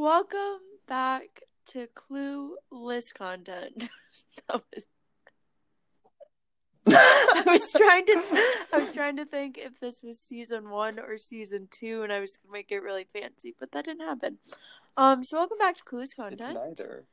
Welcome 0.00 0.60
back 0.88 1.42
to 1.66 1.86
Clueless 1.88 3.12
content. 3.12 3.90
that 4.48 4.62
was. 4.72 4.86
I 6.88 7.42
was 7.44 7.70
trying 7.70 8.06
to, 8.06 8.22
I 8.72 8.78
was 8.78 8.94
trying 8.94 9.18
to 9.18 9.26
think 9.26 9.58
if 9.58 9.78
this 9.78 10.02
was 10.02 10.18
season 10.18 10.70
one 10.70 10.98
or 10.98 11.18
season 11.18 11.68
two, 11.70 12.02
and 12.02 12.10
I 12.10 12.20
was 12.20 12.38
gonna 12.38 12.50
make 12.50 12.72
it 12.72 12.78
really 12.78 13.06
fancy, 13.12 13.54
but 13.60 13.72
that 13.72 13.84
didn't 13.84 14.08
happen. 14.08 14.38
Um, 14.96 15.22
so 15.22 15.36
welcome 15.36 15.58
back 15.58 15.76
to 15.76 15.84
Clueless 15.84 16.16
content. 16.16 16.56
It's 16.70 16.80
neither. 16.80 17.04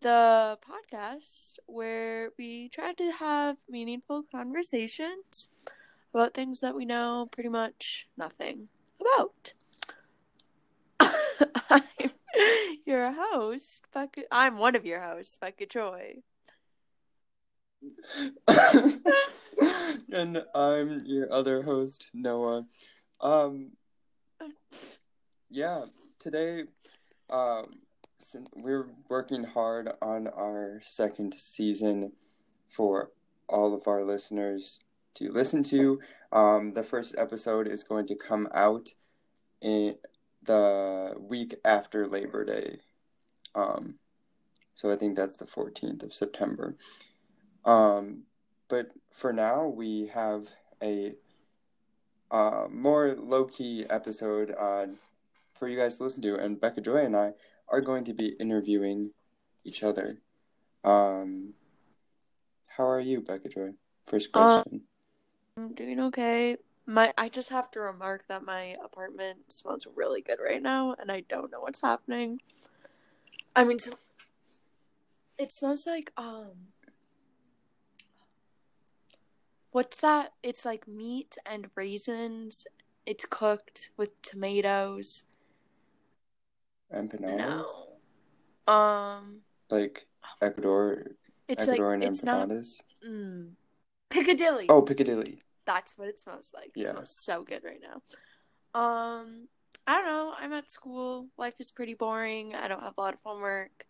the 0.00 0.58
podcast 0.68 1.60
where 1.66 2.30
we 2.36 2.68
try 2.70 2.92
to 2.92 3.12
have 3.12 3.58
meaningful 3.70 4.24
conversations 4.32 5.46
about 6.12 6.34
things 6.34 6.58
that 6.58 6.74
we 6.74 6.86
know 6.86 7.28
pretty 7.30 7.50
much 7.50 8.08
nothing 8.16 8.66
about. 9.00 9.54
I'm 11.70 11.82
your 12.86 13.12
host, 13.12 13.86
Becca. 13.92 14.22
I'm 14.30 14.58
one 14.58 14.76
of 14.76 14.84
your 14.84 15.00
hosts, 15.00 15.36
Becca 15.40 15.66
Joy. 15.66 16.16
and 20.12 20.44
I'm 20.54 21.00
your 21.04 21.32
other 21.32 21.62
host, 21.62 22.06
Noah. 22.14 22.66
Um, 23.20 23.72
yeah, 25.50 25.84
today, 26.18 26.64
um, 27.30 27.80
we're 28.54 28.88
working 29.08 29.44
hard 29.44 29.90
on 30.00 30.28
our 30.28 30.80
second 30.82 31.34
season 31.34 32.12
for 32.70 33.10
all 33.48 33.74
of 33.74 33.86
our 33.86 34.04
listeners 34.04 34.80
to 35.14 35.30
listen 35.30 35.62
to. 35.64 36.00
Um, 36.32 36.72
the 36.72 36.84
first 36.84 37.14
episode 37.18 37.68
is 37.68 37.84
going 37.84 38.06
to 38.06 38.14
come 38.14 38.48
out 38.54 38.88
in 39.60 39.96
the 40.44 41.14
week 41.18 41.54
after 41.64 42.06
Labor 42.06 42.44
Day. 42.44 42.78
Um, 43.54 43.94
so 44.74 44.90
I 44.90 44.96
think 44.96 45.16
that's 45.16 45.36
the 45.36 45.46
14th 45.46 46.02
of 46.02 46.14
September. 46.14 46.76
Um, 47.64 48.22
but 48.68 48.88
for 49.12 49.32
now, 49.32 49.66
we 49.66 50.10
have 50.12 50.48
a 50.82 51.14
uh, 52.30 52.66
more 52.70 53.14
low 53.18 53.44
key 53.44 53.84
episode 53.90 54.54
uh, 54.58 54.86
for 55.54 55.68
you 55.68 55.76
guys 55.76 55.98
to 55.98 56.04
listen 56.04 56.22
to, 56.22 56.36
and 56.36 56.60
Becca 56.60 56.80
Joy 56.80 57.04
and 57.04 57.16
I 57.16 57.32
are 57.68 57.80
going 57.80 58.04
to 58.04 58.14
be 58.14 58.34
interviewing 58.40 59.10
each 59.64 59.82
other. 59.82 60.18
Um, 60.82 61.52
how 62.66 62.88
are 62.88 63.00
you, 63.00 63.20
Becca 63.20 63.48
Joy? 63.48 63.74
First 64.06 64.30
Uh, 64.34 64.62
question. 64.62 64.80
I'm 65.56 65.74
doing 65.74 66.00
okay. 66.00 66.56
My 66.86 67.12
I 67.16 67.28
just 67.28 67.50
have 67.50 67.70
to 67.72 67.80
remark 67.80 68.26
that 68.28 68.44
my 68.44 68.76
apartment 68.84 69.52
smells 69.52 69.86
really 69.94 70.20
good 70.20 70.38
right 70.44 70.60
now, 70.62 70.94
and 70.98 71.10
I 71.12 71.20
don't 71.20 71.50
know 71.50 71.60
what's 71.60 71.80
happening. 71.80 72.40
I 73.54 73.64
mean, 73.64 73.78
so 73.78 73.92
it 75.38 75.52
smells 75.52 75.86
like 75.86 76.12
um, 76.16 76.72
what's 79.70 79.96
that? 79.98 80.32
It's 80.42 80.64
like 80.64 80.88
meat 80.88 81.36
and 81.46 81.70
raisins. 81.74 82.66
It's 83.06 83.24
cooked 83.24 83.90
with 83.96 84.20
tomatoes. 84.22 85.24
empanadas? 86.92 87.66
No. 88.66 88.72
Um, 88.72 89.40
Like 89.70 90.06
Ecuador, 90.40 91.12
it's 91.48 91.66
Ecuadorian 91.66 92.00
like 92.00 92.10
it's 92.10 92.22
not 92.22 92.48
empanadas? 92.48 92.82
mm, 93.06 93.50
picadillo. 94.10 94.66
Oh, 94.68 94.82
picadillo. 94.82 95.38
That's 95.64 95.96
what 95.96 96.08
it 96.08 96.20
smells 96.20 96.50
like. 96.54 96.72
It 96.76 96.82
Yeah. 96.82 96.90
smells 96.92 97.14
so 97.22 97.42
good 97.44 97.62
right 97.64 97.80
now. 97.80 98.02
Um, 98.74 99.48
I 99.86 99.96
don't 99.96 100.06
know. 100.06 100.34
I'm 100.36 100.52
at 100.52 100.70
school. 100.70 101.28
Life 101.36 101.54
is 101.58 101.70
pretty 101.72 101.94
boring. 101.94 102.54
I 102.54 102.68
don't 102.68 102.82
have 102.82 102.94
a 102.96 103.00
lot 103.00 103.14
of 103.14 103.20
homework. 103.24 103.86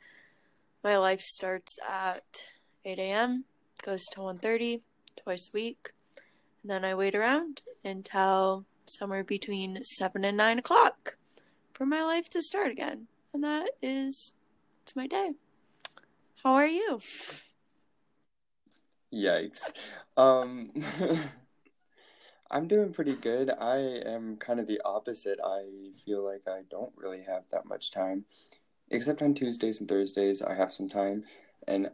My 0.83 0.98
life 0.98 1.20
starts 1.23 1.79
at 1.89 2.48
8 2.85 2.98
a.m. 2.98 3.45
goes 3.83 4.05
to 4.13 4.20
1:30 4.20 4.83
twice 5.17 5.48
a 5.48 5.57
week, 5.57 5.92
and 6.63 6.70
then 6.70 6.85
I 6.85 6.95
wait 6.95 7.14
around 7.14 7.63
until 7.85 8.64
somewhere 8.86 9.23
between 9.25 9.83
seven 9.85 10.25
and 10.25 10.36
nine 10.36 10.58
o'clock 10.58 11.17
for 11.73 11.86
my 11.86 12.02
life 12.02 12.29
to 12.30 12.42
start 12.42 12.70
again, 12.70 13.07
and 13.33 13.42
that 13.45 13.70
is 13.80 14.35
it's 14.83 14.96
my 14.96 15.07
day. 15.07 15.33
How 16.42 16.55
are 16.55 16.67
you? 16.67 17.01
Yikes. 19.13 19.73
Um, 20.17 20.73
I'm 22.52 22.68
doing 22.68 22.92
pretty 22.92 23.14
good. 23.14 23.51
I 23.51 23.79
am 23.79 24.36
kind 24.36 24.61
of 24.61 24.67
the 24.67 24.80
opposite. 24.85 25.39
I 25.42 25.64
feel 26.05 26.23
like 26.23 26.42
I 26.46 26.61
don't 26.70 26.92
really 26.96 27.23
have 27.23 27.45
that 27.51 27.64
much 27.64 27.90
time, 27.90 28.27
except 28.90 29.23
on 29.23 29.33
Tuesdays 29.33 29.80
and 29.80 29.89
Thursdays, 29.89 30.42
I 30.42 30.55
have 30.55 30.73
some 30.73 30.89
time. 30.89 31.24
And 31.67 31.90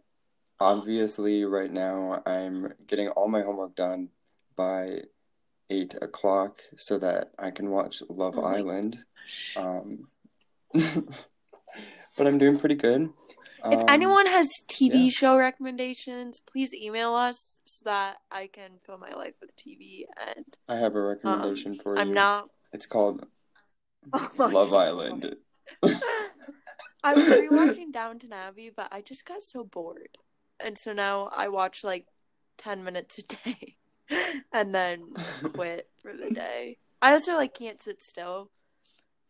obviously, 0.58 1.44
right 1.44 1.70
now, 1.70 2.22
I'm 2.26 2.74
getting 2.88 3.08
all 3.10 3.28
my 3.28 3.42
homework 3.42 3.76
done 3.76 4.08
by 4.56 5.02
eight 5.70 5.94
o'clock 6.02 6.60
so 6.76 6.98
that 6.98 7.30
I 7.38 7.52
can 7.52 7.70
watch 7.70 8.02
Love 8.08 8.36
Oh 8.36 8.42
Island. 8.42 8.98
Um, 9.56 10.08
but 10.75 12.26
I'm 12.26 12.38
doing 12.38 12.58
pretty 12.58 12.75
good. 12.75 13.10
If 13.64 13.80
Um, 13.80 13.84
anyone 13.88 14.26
has 14.26 14.48
TV 14.69 15.04
yeah. 15.04 15.10
show 15.10 15.36
recommendations, 15.36 16.38
please 16.41 16.72
email 16.72 17.14
us 17.14 17.60
so 17.64 17.84
that 17.86 18.19
I 18.30 18.46
can 18.46 18.78
fill 18.84 18.98
my 18.98 19.14
life 19.14 19.34
with 19.41 19.56
TV. 19.56 20.06
And 20.16 20.44
I 20.69 20.76
have 20.76 20.94
a 20.94 21.00
recommendation 21.00 21.74
for 21.74 21.94
you. 21.94 22.00
I'm 22.00 22.12
not. 22.14 22.50
It's 22.72 22.86
called 22.86 23.26
Oh 24.12 24.30
Love 24.38 24.70
God. 24.70 24.74
Island. 24.74 25.36
I 27.04 27.14
was 27.14 27.24
rewatching 27.24 27.92
Downton 27.92 28.32
Abbey, 28.32 28.70
but 28.74 28.88
I 28.92 29.00
just 29.02 29.24
got 29.24 29.42
so 29.42 29.64
bored, 29.64 30.19
and 30.60 30.76
so 30.78 30.92
now 30.92 31.30
I 31.34 31.48
watch 31.48 31.84
like 31.84 32.06
ten 32.56 32.84
minutes 32.84 33.19
a 33.19 33.22
day, 33.22 33.76
and 34.52 34.75
then 34.75 35.14
quit 35.54 35.88
for 36.02 36.12
the 36.12 36.30
day. 36.30 36.78
I 37.00 37.12
also 37.12 37.34
like 37.34 37.54
can't 37.54 37.80
sit 37.80 38.02
still 38.02 38.50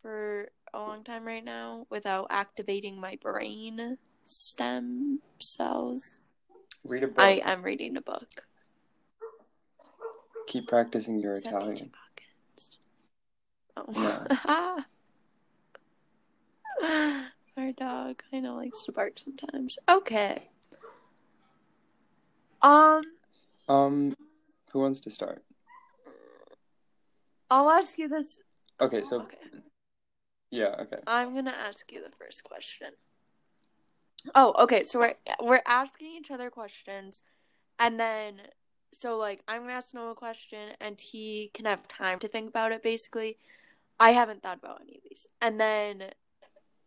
for 0.01 0.49
a 0.73 0.79
long 0.79 1.03
time 1.03 1.25
right 1.25 1.43
now 1.43 1.85
without 1.89 2.27
activating 2.29 2.99
my 2.99 3.17
brain 3.21 3.97
stem 4.29 5.19
cells. 5.39 6.19
Read 6.85 7.03
a 7.03 7.07
book. 7.07 7.19
I 7.19 7.41
am 7.43 7.63
reading 7.63 7.97
a 7.97 8.01
book. 8.01 8.43
Keep 10.47 10.67
practicing 10.67 11.19
your 11.19 11.33
Is 11.33 11.41
Italian. 11.41 11.91
Oh. 13.75 14.83
Our 17.57 17.71
dog, 17.73 18.21
kind 18.31 18.45
of 18.47 18.55
likes 18.55 18.85
to 18.85 18.91
bark 18.91 19.13
sometimes. 19.19 19.77
Okay. 19.89 20.43
Um, 22.61 23.01
Um, 23.67 24.15
who 24.71 24.79
wants 24.79 24.99
to 25.01 25.09
start? 25.09 25.43
I'll 27.51 27.69
ask 27.69 27.97
you 27.97 28.07
this. 28.07 28.41
Okay, 28.79 29.03
so 29.03 29.21
Okay. 29.21 29.37
yeah, 30.51 30.75
okay. 30.79 30.99
I'm 31.07 31.33
gonna 31.33 31.51
ask 31.51 31.91
you 31.91 32.01
the 32.01 32.15
first 32.15 32.43
question. 32.43 32.89
Oh, 34.35 34.53
okay. 34.59 34.83
So 34.83 34.99
we're 34.99 35.15
we're 35.41 35.61
asking 35.65 36.11
each 36.17 36.31
other 36.31 36.49
questions, 36.49 37.23
and 37.77 37.99
then 37.99 38.41
so 38.93 39.17
like 39.17 39.41
I'm 39.47 39.61
gonna 39.61 39.73
ask 39.73 39.93
Noah 39.93 40.11
a 40.11 40.15
question, 40.15 40.71
and 40.79 40.99
he 40.99 41.51
can 41.53 41.65
have 41.65 41.87
time 41.87 42.19
to 42.19 42.27
think 42.27 42.49
about 42.49 42.71
it. 42.71 42.83
Basically, 42.83 43.37
I 43.99 44.11
haven't 44.11 44.43
thought 44.43 44.59
about 44.59 44.81
any 44.81 44.97
of 44.97 45.03
these, 45.09 45.27
and 45.41 45.59
then 45.59 46.11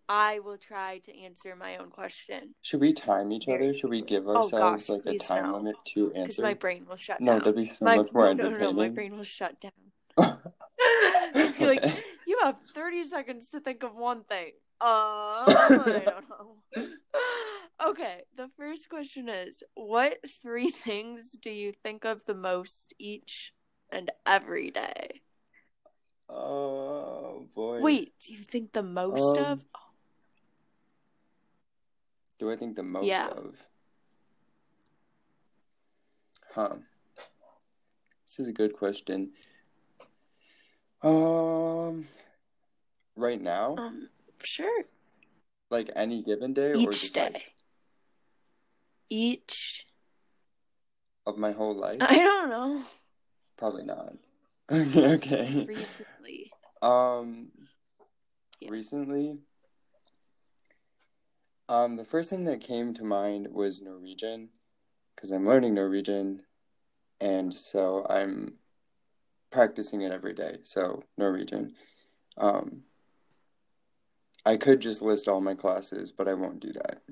I 0.08 0.40
will 0.40 0.58
try 0.58 0.98
to 0.98 1.18
answer 1.18 1.56
my 1.56 1.76
own 1.76 1.90
question 1.90 2.54
Should 2.60 2.80
we 2.80 2.92
time 2.92 3.32
each 3.32 3.48
other? 3.48 3.72
Should 3.72 3.90
we 3.90 4.02
give 4.02 4.28
Oh, 4.28 4.36
ourselves 4.36 4.88
gosh, 4.88 4.96
like 5.06 5.14
a 5.14 5.18
time 5.18 5.44
no. 5.44 5.56
limit 5.56 5.76
to 5.94 6.12
answer? 6.12 6.22
because 6.24 6.38
my 6.40 6.54
brain 6.54 6.86
will 6.88 6.96
shut 6.96 7.20
No, 7.20 7.32
down. 7.32 7.38
No, 7.38 7.44
that'd 7.44 7.56
be 7.56 7.64
so 7.64 7.84
my, 7.84 7.96
much 7.96 8.12
more 8.12 8.34
no, 8.34 8.50
no, 8.50 8.58
no, 8.58 8.72
my 8.72 8.88
brain 8.88 9.16
will 9.16 9.24
shut 9.24 9.56
down. 9.60 9.72
Be 11.58 11.66
like, 11.66 11.84
you 12.26 12.38
have 12.42 12.56
30 12.74 13.04
seconds 13.04 13.48
to 13.50 13.60
think 13.60 13.82
of 13.82 13.94
one 13.94 14.24
thing. 14.24 14.52
Uh, 14.84 15.44
I 15.46 16.02
don't 16.04 16.28
know. 16.28 16.82
Okay, 17.84 18.22
the 18.36 18.48
first 18.56 18.88
question 18.88 19.28
is 19.28 19.62
What 19.74 20.18
three 20.42 20.70
things 20.86 21.32
do 21.40 21.50
you 21.50 21.72
think 21.82 22.04
of 22.04 22.24
the 22.24 22.34
most 22.34 22.94
each 22.98 23.52
and 23.90 24.10
every 24.24 24.70
day? 24.70 25.22
Oh 26.28 27.46
boy. 27.54 27.80
Wait, 27.82 28.12
do 28.24 28.32
you 28.32 28.38
think 28.38 28.72
the 28.72 28.82
most 28.82 29.36
Um, 29.38 29.44
of? 29.44 29.64
Do 32.38 32.50
I 32.50 32.56
think 32.56 32.76
the 32.76 32.82
most 32.82 33.08
Yeah. 33.08 33.28
of? 33.28 33.56
Huh. 36.54 36.76
This 38.26 38.38
is 38.40 38.48
a 38.48 38.52
good 38.52 38.74
question. 38.74 39.30
Um, 41.02 42.06
right 43.16 43.40
now, 43.40 43.74
Um, 43.76 44.08
sure. 44.42 44.84
like 45.70 45.90
any 45.96 46.22
given 46.22 46.52
day, 46.54 46.72
or 46.72 46.78
Each 46.78 47.00
just 47.00 47.14
day. 47.14 47.20
like 47.22 47.51
Each. 49.14 49.86
of 51.26 51.36
my 51.36 51.52
whole 51.52 51.74
life? 51.74 51.98
I 52.00 52.16
don't 52.16 52.48
know. 52.48 52.82
Probably 53.58 53.84
not. 53.84 54.14
Okay, 54.70 55.06
okay. 55.14 55.64
Recently. 55.68 56.50
Um, 56.80 57.52
Yeah. 58.58 58.70
recently, 58.70 59.38
Um, 61.68 61.96
the 61.96 62.04
first 62.06 62.30
thing 62.30 62.44
that 62.44 62.60
came 62.62 62.92
to 62.94 63.04
mind 63.04 63.48
was 63.52 63.82
Norwegian, 63.82 64.48
because 65.14 65.30
I'm 65.30 65.46
learning 65.46 65.74
Norwegian, 65.74 66.42
and 67.20 67.52
so 67.54 68.06
I'm 68.08 68.54
practicing 69.50 70.00
it 70.00 70.10
every 70.12 70.32
day. 70.32 70.56
So 70.62 71.04
Norwegian. 71.18 71.74
Um, 72.38 72.84
I 74.46 74.56
could 74.56 74.80
just 74.80 75.02
list 75.02 75.28
all 75.28 75.40
my 75.42 75.54
classes, 75.54 76.10
but 76.12 76.28
I 76.28 76.34
won't 76.34 76.60
do 76.60 76.72
that. 76.72 77.02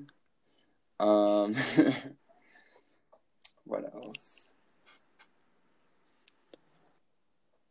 Um, 1.01 1.55
what 3.65 3.83
else? 3.95 4.53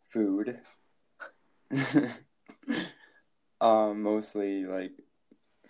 Food. 0.08 0.58
um, 3.60 4.02
mostly 4.02 4.64
like 4.64 4.90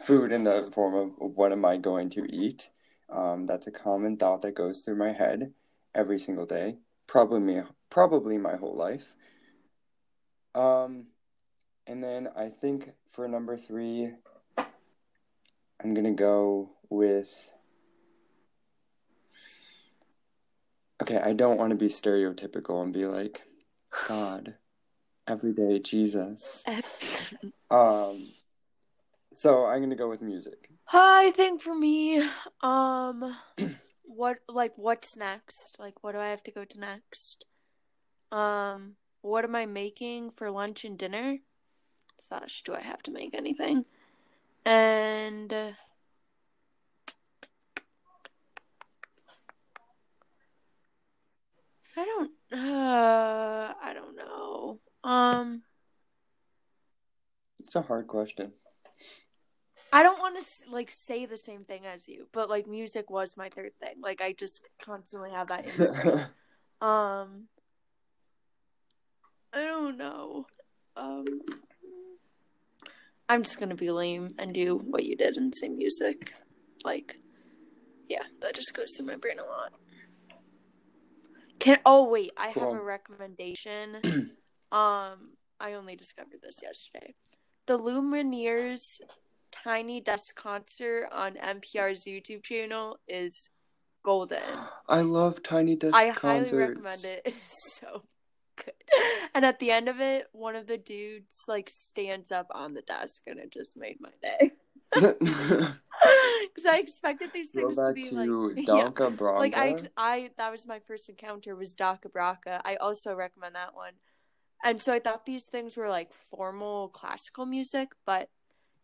food 0.00 0.32
in 0.32 0.44
the 0.44 0.62
form 0.72 0.94
of 0.94 1.12
what 1.18 1.52
am 1.52 1.66
I 1.66 1.76
going 1.76 2.08
to 2.10 2.24
eat. 2.34 2.70
Um, 3.10 3.44
that's 3.44 3.66
a 3.66 3.72
common 3.72 4.16
thought 4.16 4.40
that 4.40 4.54
goes 4.54 4.80
through 4.80 4.96
my 4.96 5.12
head 5.12 5.52
every 5.94 6.18
single 6.18 6.46
day, 6.46 6.78
probably 7.06 7.40
me, 7.40 7.60
probably 7.90 8.38
my 8.38 8.56
whole 8.56 8.74
life. 8.74 9.14
Um, 10.54 11.08
and 11.86 12.02
then 12.02 12.28
I 12.34 12.48
think 12.48 12.92
for 13.10 13.28
number 13.28 13.58
three, 13.58 14.12
I'm 15.82 15.94
gonna 15.94 16.12
go 16.12 16.70
with. 16.88 17.50
Okay, 21.02 21.16
I 21.16 21.32
don't 21.32 21.56
want 21.56 21.70
to 21.70 21.76
be 21.76 21.86
stereotypical 21.86 22.82
and 22.82 22.92
be 22.92 23.06
like, 23.06 23.42
God, 24.06 24.54
every 25.26 25.54
day, 25.54 25.78
Jesus. 25.78 26.62
um, 27.70 28.28
so 29.32 29.64
I'm 29.64 29.80
gonna 29.80 29.96
go 29.96 30.10
with 30.10 30.20
music. 30.20 30.68
I 30.92 31.30
think 31.30 31.62
for 31.62 31.74
me, 31.74 32.22
um, 32.60 33.36
what 34.04 34.38
like 34.48 34.72
what's 34.76 35.16
next? 35.16 35.76
Like, 35.78 36.02
what 36.02 36.12
do 36.12 36.18
I 36.18 36.28
have 36.28 36.42
to 36.44 36.50
go 36.50 36.64
to 36.64 36.78
next? 36.78 37.46
Um, 38.30 38.96
what 39.22 39.44
am 39.44 39.54
I 39.54 39.66
making 39.66 40.32
for 40.36 40.50
lunch 40.50 40.84
and 40.84 40.98
dinner? 40.98 41.38
Slash, 42.20 42.62
do 42.64 42.74
I 42.74 42.82
have 42.82 43.02
to 43.04 43.10
make 43.10 43.34
anything? 43.34 43.86
And 44.64 45.52
uh, 45.52 45.70
I 51.96 52.04
don't. 52.04 52.30
Uh, 52.52 53.74
I 53.82 53.92
don't 53.94 54.16
know. 54.16 54.80
Um, 55.04 55.62
It's 57.60 57.76
a 57.76 57.82
hard 57.82 58.06
question. 58.06 58.52
I 59.92 60.02
don't 60.02 60.18
want 60.18 60.40
to 60.40 60.70
like 60.70 60.90
say 60.90 61.26
the 61.26 61.36
same 61.36 61.64
thing 61.64 61.84
as 61.84 62.08
you, 62.08 62.28
but 62.32 62.48
like 62.48 62.66
music 62.66 63.10
was 63.10 63.36
my 63.36 63.48
third 63.48 63.72
thing. 63.80 63.96
Like 64.00 64.20
I 64.20 64.32
just 64.32 64.66
constantly 64.82 65.30
have 65.30 65.48
that 65.48 65.66
in 65.66 65.84
my 65.92 66.02
brain. 66.02 66.26
Um, 66.82 67.48
I 69.52 69.64
don't 69.64 69.98
know. 69.98 70.46
Um, 70.96 71.26
I'm 73.30 73.44
just 73.44 73.60
gonna 73.60 73.76
be 73.76 73.92
lame 73.92 74.34
and 74.40 74.52
do 74.52 74.74
what 74.76 75.04
you 75.04 75.14
did 75.14 75.36
and 75.36 75.54
say 75.54 75.68
music. 75.68 76.34
Like, 76.84 77.16
yeah, 78.08 78.24
that 78.40 78.56
just 78.56 78.74
goes 78.74 78.88
through 78.92 79.06
my 79.06 79.14
brain 79.14 79.38
a 79.38 79.44
lot. 79.44 79.72
Can 81.60 81.78
oh 81.86 82.08
wait, 82.08 82.32
I 82.36 82.48
have 82.48 82.72
a 82.72 82.82
recommendation. 82.82 83.98
um, 84.72 85.36
I 85.60 85.74
only 85.74 85.94
discovered 85.94 86.40
this 86.42 86.56
yesterday. 86.60 87.14
The 87.66 87.78
Lumineers 87.78 88.80
Tiny 89.52 90.00
Desk 90.00 90.34
concert 90.34 91.08
on 91.12 91.34
NPR's 91.34 92.06
YouTube 92.06 92.42
channel 92.42 92.98
is 93.06 93.48
golden. 94.02 94.42
I 94.88 95.02
love 95.02 95.40
Tiny 95.44 95.76
Desk 95.76 95.94
I 95.94 96.10
concerts. 96.10 96.50
highly 96.50 96.66
recommend 96.66 97.04
it. 97.04 97.22
It 97.26 97.34
is 97.34 97.72
so 97.74 98.02
good. 98.64 98.74
And 99.34 99.44
at 99.44 99.60
the 99.60 99.70
end 99.70 99.88
of 99.88 100.00
it, 100.00 100.26
one 100.32 100.56
of 100.56 100.66
the 100.66 100.76
dudes 100.76 101.44
like 101.46 101.70
stands 101.70 102.32
up 102.32 102.48
on 102.52 102.74
the 102.74 102.82
desk, 102.82 103.22
and 103.26 103.38
it 103.38 103.52
just 103.52 103.76
made 103.76 103.98
my 104.00 104.10
day. 104.22 104.52
Because 106.42 106.64
I 106.66 106.78
expected 106.78 107.30
these 107.34 107.50
things 107.50 107.76
to 107.76 107.92
be 107.92 108.04
to 108.04 108.14
like, 108.14 108.66
yeah, 108.66 108.88
Donka 108.88 109.14
Bronca. 109.14 109.38
like 109.38 109.54
I, 109.54 109.74
I 109.96 110.30
that 110.38 110.50
was 110.50 110.66
my 110.66 110.80
first 110.80 111.08
encounter 111.10 111.54
was 111.54 111.74
DakhaBrakha. 111.74 112.62
I 112.64 112.76
also 112.76 113.14
recommend 113.14 113.54
that 113.54 113.74
one. 113.74 113.92
And 114.64 114.80
so 114.80 114.92
I 114.92 114.98
thought 114.98 115.26
these 115.26 115.44
things 115.44 115.76
were 115.76 115.88
like 115.88 116.12
formal 116.30 116.88
classical 116.88 117.44
music, 117.44 117.90
but 118.06 118.30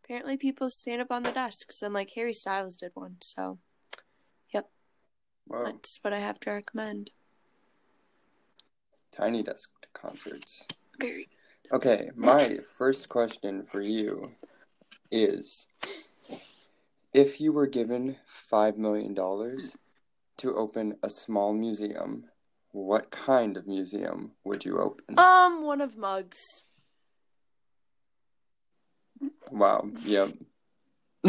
apparently 0.04 0.36
people 0.36 0.68
stand 0.68 1.00
up 1.00 1.10
on 1.10 1.22
the 1.22 1.32
desks, 1.32 1.80
and 1.80 1.94
like 1.94 2.10
Harry 2.14 2.34
Styles 2.34 2.76
did 2.76 2.92
one. 2.94 3.16
So 3.22 3.58
Wow. 5.48 5.64
that's 5.64 5.98
what 6.02 6.12
I 6.12 6.18
have 6.18 6.40
to 6.40 6.50
recommend. 6.50 7.10
Tiny 9.12 9.42
Desk 9.42 9.70
concerts. 9.92 10.66
Very 11.00 11.28
Okay, 11.72 12.10
my 12.14 12.60
first 12.78 13.08
question 13.08 13.64
for 13.64 13.80
you 13.80 14.30
is 15.10 15.66
if 17.12 17.40
you 17.40 17.50
were 17.52 17.66
given 17.66 18.16
$5 18.52 18.76
million 18.76 19.16
to 19.16 20.54
open 20.54 20.96
a 21.02 21.10
small 21.10 21.52
museum, 21.52 22.26
what 22.70 23.10
kind 23.10 23.56
of 23.56 23.66
museum 23.66 24.30
would 24.44 24.64
you 24.64 24.78
open? 24.78 25.18
Um, 25.18 25.64
one 25.64 25.80
of 25.80 25.96
Mugs. 25.96 26.62
Wow, 29.50 29.88
yep. 30.04 30.34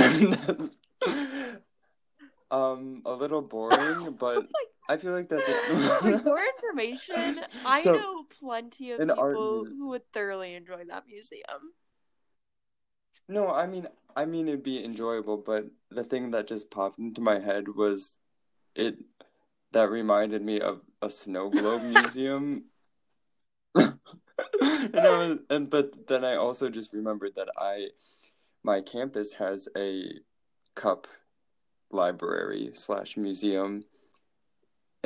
um, 2.51 3.01
a 3.05 3.13
little 3.13 3.41
boring, 3.41 4.11
but 4.19 4.45
I 4.89 4.97
feel 4.97 5.11
like 5.11 5.29
that's 5.29 5.47
like 6.03 6.25
more 6.25 6.41
information. 6.43 7.43
I 7.65 7.81
So, 7.81 7.93
know 7.95 8.23
plenty 8.39 8.91
of 8.91 8.99
people 8.99 9.65
who 9.65 9.89
would 9.89 10.11
thoroughly 10.11 10.55
enjoy 10.55 10.85
that 10.85 11.07
museum. 11.07 11.73
No, 13.27 13.49
I 13.49 13.67
mean, 13.67 13.87
I 14.15 14.25
mean 14.25 14.47
it'd 14.47 14.63
be 14.63 14.83
enjoyable, 14.83 15.37
but 15.37 15.65
the 15.89 16.03
thing 16.03 16.31
that 16.31 16.47
just 16.47 16.71
popped 16.71 16.99
into 16.99 17.21
my 17.21 17.39
head 17.39 17.67
was 17.67 18.19
it 18.75 18.97
that 19.71 19.89
reminded 19.89 20.41
me 20.41 20.59
of 20.61 20.81
a 21.01 21.09
snow 21.09 21.49
globe 21.49 21.83
museum. 21.95 22.65
and 23.75 23.99
I 24.95 25.17
was, 25.17 25.39
and 25.49 25.69
but 25.69 26.07
then 26.07 26.23
I 26.23 26.35
also 26.35 26.69
just 26.69 26.93
remembered 26.93 27.35
that 27.35 27.49
I 27.57 27.89
my 28.63 28.81
campus 28.81 29.33
has 29.33 29.67
a 29.75 30.19
cup 30.75 31.07
library 31.91 32.71
slash 32.73 33.17
museum, 33.17 33.83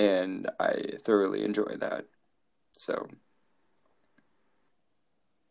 and 0.01 0.49
I 0.59 0.97
thoroughly 1.03 1.43
enjoy 1.45 1.75
that. 1.79 2.05
So 2.77 3.07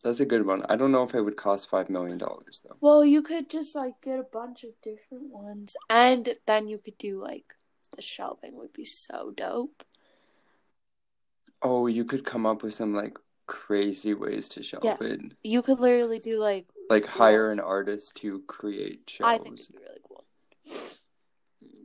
that's 0.02 0.20
a 0.20 0.24
good 0.26 0.44
one. 0.46 0.64
I 0.68 0.76
don't 0.76 0.92
know 0.92 1.04
if 1.04 1.14
it 1.14 1.20
would 1.22 1.36
cost 1.36 1.68
five 1.70 1.88
million 1.90 2.18
dollars 2.18 2.62
though. 2.66 2.76
Well, 2.80 3.04
you 3.04 3.22
could 3.22 3.48
just 3.48 3.74
like 3.76 4.00
get 4.02 4.18
a 4.18 4.24
bunch 4.24 4.64
of 4.64 4.70
different 4.82 5.24
ones, 5.30 5.76
and 5.88 6.34
then 6.46 6.68
you 6.68 6.78
could 6.78 6.98
do 6.98 7.20
like 7.22 7.54
the 7.94 8.02
shelving 8.02 8.56
would 8.56 8.72
be 8.72 8.84
so 8.84 9.32
dope. 9.36 9.84
Oh, 11.62 11.86
you 11.86 12.04
could 12.04 12.24
come 12.24 12.46
up 12.46 12.62
with 12.62 12.72
some 12.74 12.94
like 12.94 13.18
crazy 13.46 14.14
ways 14.14 14.48
to 14.50 14.62
shelve 14.62 14.84
Yeah. 14.84 14.96
it. 15.00 15.20
You 15.42 15.62
could 15.62 15.78
literally 15.78 16.18
do 16.18 16.38
like 16.38 16.66
Like 16.88 17.06
hire 17.06 17.46
Walls. 17.48 17.58
an 17.58 17.64
artist 17.64 18.16
to 18.16 18.40
create 18.48 19.08
shelves. 19.08 19.30
I 19.34 19.38
think 19.38 19.58
shelves. 19.58 19.70
it'd 19.70 19.76
be 19.76 19.82
really 19.86 20.00
cool. 20.08 20.24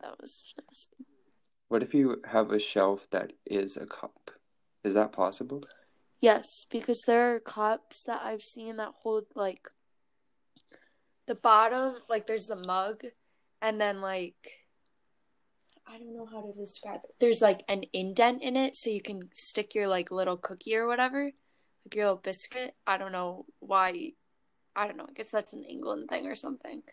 That 0.01 0.21
was 0.21 0.53
nice. 0.67 0.87
What 1.75 1.83
if 1.83 1.93
you 1.93 2.21
have 2.23 2.53
a 2.53 2.57
shelf 2.57 3.05
that 3.11 3.33
is 3.45 3.75
a 3.75 3.85
cup? 3.85 4.31
Is 4.85 4.93
that 4.93 5.11
possible? 5.11 5.65
Yes, 6.21 6.65
because 6.71 7.01
there 7.01 7.35
are 7.35 7.39
cups 7.41 8.03
that 8.03 8.21
I've 8.23 8.43
seen 8.43 8.77
that 8.77 8.93
hold 8.99 9.25
like 9.35 9.67
the 11.27 11.35
bottom, 11.35 11.95
like 12.07 12.27
there's 12.27 12.47
the 12.47 12.55
mug, 12.55 13.03
and 13.61 13.81
then 13.81 13.99
like 13.99 14.53
I 15.85 15.97
don't 15.97 16.15
know 16.15 16.25
how 16.25 16.43
to 16.43 16.57
describe 16.57 17.01
it. 17.03 17.13
There's 17.19 17.41
like 17.41 17.65
an 17.67 17.83
indent 17.91 18.41
in 18.41 18.55
it, 18.55 18.77
so 18.77 18.89
you 18.89 19.01
can 19.01 19.27
stick 19.33 19.75
your 19.75 19.89
like 19.89 20.11
little 20.11 20.37
cookie 20.37 20.77
or 20.77 20.87
whatever, 20.87 21.25
like 21.25 21.93
your 21.93 22.05
little 22.05 22.21
biscuit. 22.23 22.73
I 22.87 22.97
don't 22.97 23.11
know 23.11 23.47
why. 23.59 24.13
I 24.77 24.87
don't 24.87 24.95
know. 24.95 25.07
I 25.09 25.13
guess 25.13 25.29
that's 25.29 25.51
an 25.51 25.65
England 25.65 26.07
thing 26.07 26.25
or 26.25 26.35
something. 26.35 26.83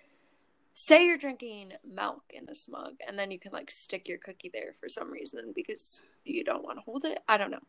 Say 0.74 1.06
you're 1.06 1.18
drinking 1.18 1.72
milk 1.84 2.22
in 2.30 2.46
this 2.46 2.68
mug, 2.68 2.94
and 3.06 3.18
then 3.18 3.30
you 3.30 3.38
can 3.38 3.52
like 3.52 3.70
stick 3.70 4.08
your 4.08 4.18
cookie 4.18 4.50
there 4.52 4.74
for 4.80 4.88
some 4.88 5.10
reason 5.10 5.52
because 5.54 6.02
you 6.24 6.44
don't 6.44 6.64
want 6.64 6.78
to 6.78 6.82
hold 6.82 7.04
it. 7.04 7.18
I 7.28 7.36
don't 7.36 7.50
know. 7.50 7.62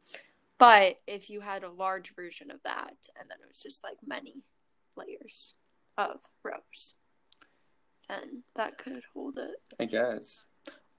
But 0.57 0.99
if 1.07 1.29
you 1.29 1.41
had 1.41 1.63
a 1.63 1.71
large 1.71 2.15
version 2.15 2.49
of 2.49 2.63
that, 2.63 2.95
and 3.19 3.29
then 3.29 3.37
it 3.41 3.47
was 3.47 3.61
just 3.61 3.83
like 3.83 3.97
many 4.05 4.43
layers 4.95 5.55
of 5.97 6.19
rows, 6.43 6.93
then 8.07 8.43
that 8.55 8.77
could 8.77 9.03
hold 9.13 9.37
it. 9.37 9.55
I 9.79 9.85
guess. 9.85 10.45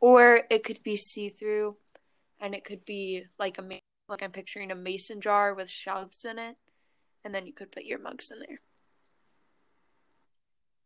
Or 0.00 0.42
it 0.50 0.64
could 0.64 0.82
be 0.82 0.96
see 0.96 1.30
through, 1.30 1.76
and 2.38 2.54
it 2.54 2.64
could 2.64 2.84
be 2.84 3.25
like 3.38 3.56
a 3.58 3.80
like 4.08 4.23
I'm 4.23 4.32
picturing 4.32 4.70
a 4.70 4.75
mason 4.75 5.23
jar 5.23 5.54
with 5.54 5.70
shelves 5.70 6.26
in 6.26 6.38
it, 6.38 6.56
and 7.25 7.34
then 7.34 7.46
you 7.46 7.54
could 7.54 7.73
put 7.73 7.84
your 7.84 7.99
mugs 7.99 8.30
in 8.30 8.40
there, 8.40 8.58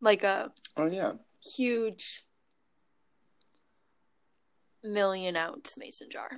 like 0.01 0.23
a 0.25 0.53
Oh 0.77 0.87
yeah. 0.87 1.13
huge 1.57 2.25
million 4.83 5.37
ounce 5.37 5.77
mason 5.77 6.09
jar. 6.11 6.31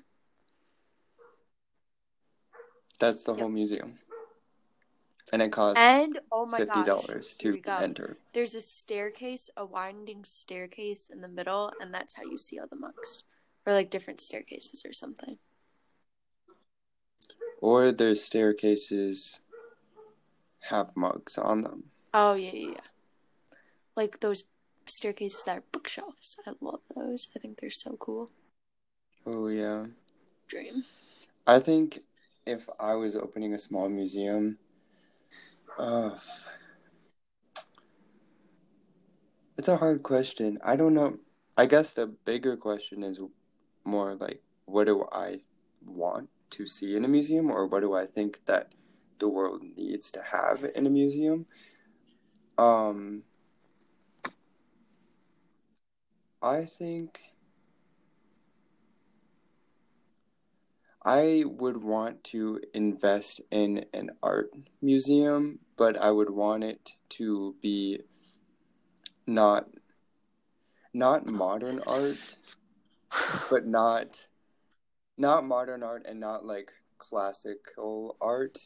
That's 2.99 3.23
the 3.23 3.33
Yep. 3.33 3.41
whole 3.41 3.49
museum. 3.49 3.99
And 5.33 5.41
it 5.43 5.53
costs 5.53 5.81
And 5.81 6.19
oh 6.33 6.45
my 6.45 6.59
fifty 6.59 6.83
dollars 6.83 7.35
to 7.37 7.61
enter. 7.67 8.19
There's 8.33 8.55
a 8.55 8.61
staircase, 8.61 9.49
a 9.57 9.65
winding 9.65 10.25
staircase 10.25 11.09
in 11.09 11.21
the 11.21 11.29
middle, 11.29 11.73
and 11.81 11.95
that's 11.95 12.15
how 12.15 12.25
you 12.25 12.37
see 12.37 12.59
all 12.59 12.67
the 12.67 12.77
mugs. 12.77 13.25
Or 13.67 13.73
like 13.73 13.91
different 13.91 14.21
staircases 14.21 14.85
or 14.85 14.93
something. 14.93 15.39
Or 17.61 17.93
there's 17.93 18.25
staircases 18.25 19.41
have 20.61 20.97
mugs 20.97 21.39
on 21.39 21.63
them. 21.63 21.85
Oh 22.13 22.35
yeah, 22.35 22.51
yeah, 22.53 22.69
yeah. 22.71 22.90
Like 23.97 24.21
those 24.21 24.45
staircases 24.87 25.45
that 25.45 25.59
are 25.59 25.65
bookshelves. 25.73 26.39
I 26.47 26.53
love 26.61 26.81
those. 26.95 27.29
I 27.37 27.39
think 27.39 27.61
they're 27.61 27.71
so 27.71 27.97
cool. 27.99 28.31
Oh 29.27 29.49
yeah. 29.49 29.87
Dream. 30.49 30.85
I 31.47 31.61
think 31.61 32.01
if 32.47 32.69
I 32.79 32.95
was 32.95 33.17
opening 33.17 33.55
a 33.55 33.59
small 33.59 33.89
museum, 33.89 34.59
uh, 35.79 36.11
it's 39.57 39.69
a 39.69 39.77
hard 39.77 40.03
question. 40.03 40.59
I 40.65 40.77
don't 40.77 40.95
know. 40.95 41.19
I 41.57 41.67
guess 41.67 41.91
the 41.91 42.07
bigger 42.07 42.57
question 42.57 43.03
is 43.03 43.21
more 43.85 44.15
like, 44.15 44.43
what 44.65 44.87
do 44.87 45.07
I 45.13 45.41
want 45.85 46.29
to 46.51 46.67
see 46.67 46.97
in 46.97 47.05
a 47.05 47.09
museum, 47.09 47.51
or 47.51 47.67
what 47.67 47.81
do 47.81 47.95
I 47.95 48.07
think 48.07 48.41
that 48.47 48.73
the 49.19 49.29
world 49.29 49.63
needs 49.77 50.11
to 50.13 50.23
have 50.23 50.65
in 50.75 50.87
a 50.87 50.91
museum? 50.91 51.47
Um, 52.59 53.23
I 56.43 56.65
think. 56.65 57.21
I 61.03 61.45
would 61.47 61.83
want 61.83 62.25
to 62.25 62.61
invest 62.75 63.41
in 63.51 63.87
an 63.95 64.11
art 64.23 64.51
museum, 64.83 65.61
but 65.77 65.97
I 65.97 66.11
would 66.11 66.29
want 66.29 66.63
it 66.63 66.91
to 67.11 67.57
be 67.63 68.01
not 69.27 69.67
not 70.93 71.27
modern 71.27 71.81
art, 71.87 72.37
but 73.49 73.67
not 73.67 74.27
not 75.17 75.45
modern 75.47 75.83
art 75.83 76.05
and 76.07 76.21
not 76.21 76.45
like 76.45 76.71
classical 76.99 78.17
art, 78.21 78.59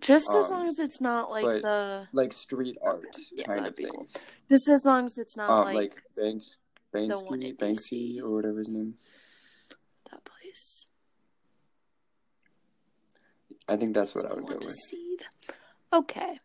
Just 0.00 0.32
as 0.36 0.50
Um, 0.50 0.58
long 0.58 0.68
as 0.68 0.78
it's 0.78 1.00
not 1.00 1.30
like 1.30 1.62
the 1.62 2.06
like 2.12 2.32
street 2.32 2.76
art 2.80 3.16
Yeah, 3.32 3.46
kind 3.46 3.66
of 3.66 3.74
be 3.74 3.84
cool. 3.84 4.02
things. 4.02 4.16
just 4.48 4.68
as 4.68 4.84
long 4.86 5.06
as 5.06 5.18
it's 5.18 5.36
not 5.36 5.50
Um, 5.50 5.64
like, 5.64 5.74
like, 5.74 6.02
Banks, 6.16 6.58
one 6.92 7.40
Banksy, 7.40 7.56
Banksy, 7.56 8.22
or 8.22 8.30
whatever 8.34 8.58
his 8.58 8.68
name. 8.68 8.94
that 10.10 10.24
place. 10.24 10.86
I 13.68 13.76
think 13.76 13.94
that's 13.94 14.14
what 14.14 14.22
So 14.22 14.30
I 14.30 14.34
would 14.34 14.46
go 14.46 14.54
with. 14.54 14.74
Okay. 15.92 16.40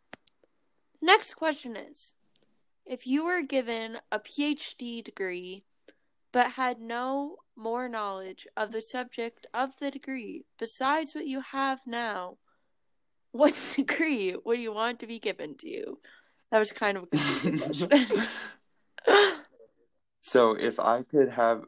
Next 1.01 1.33
question 1.33 1.75
is 1.75 2.13
if 2.85 3.07
you 3.07 3.25
were 3.25 3.41
given 3.41 3.97
a 4.11 4.19
PhD 4.19 5.03
degree 5.03 5.63
but 6.31 6.51
had 6.51 6.79
no 6.79 7.37
more 7.55 7.89
knowledge 7.89 8.47
of 8.55 8.71
the 8.71 8.81
subject 8.81 9.45
of 9.53 9.71
the 9.79 9.91
degree 9.91 10.45
besides 10.57 11.13
what 11.13 11.27
you 11.27 11.41
have 11.51 11.81
now, 11.85 12.37
what 13.31 13.53
degree 13.75 14.35
would 14.45 14.59
you 14.59 14.73
want 14.73 14.99
to 14.99 15.07
be 15.07 15.19
given 15.19 15.55
to 15.57 15.69
you? 15.69 15.99
That 16.51 16.59
was 16.59 16.71
kind 16.71 16.97
of 16.97 17.03
a 17.03 17.07
confusing 17.07 17.59
question. 17.87 18.27
So 20.21 20.53
if 20.53 20.79
I 20.79 21.03
could 21.03 21.29
have, 21.29 21.63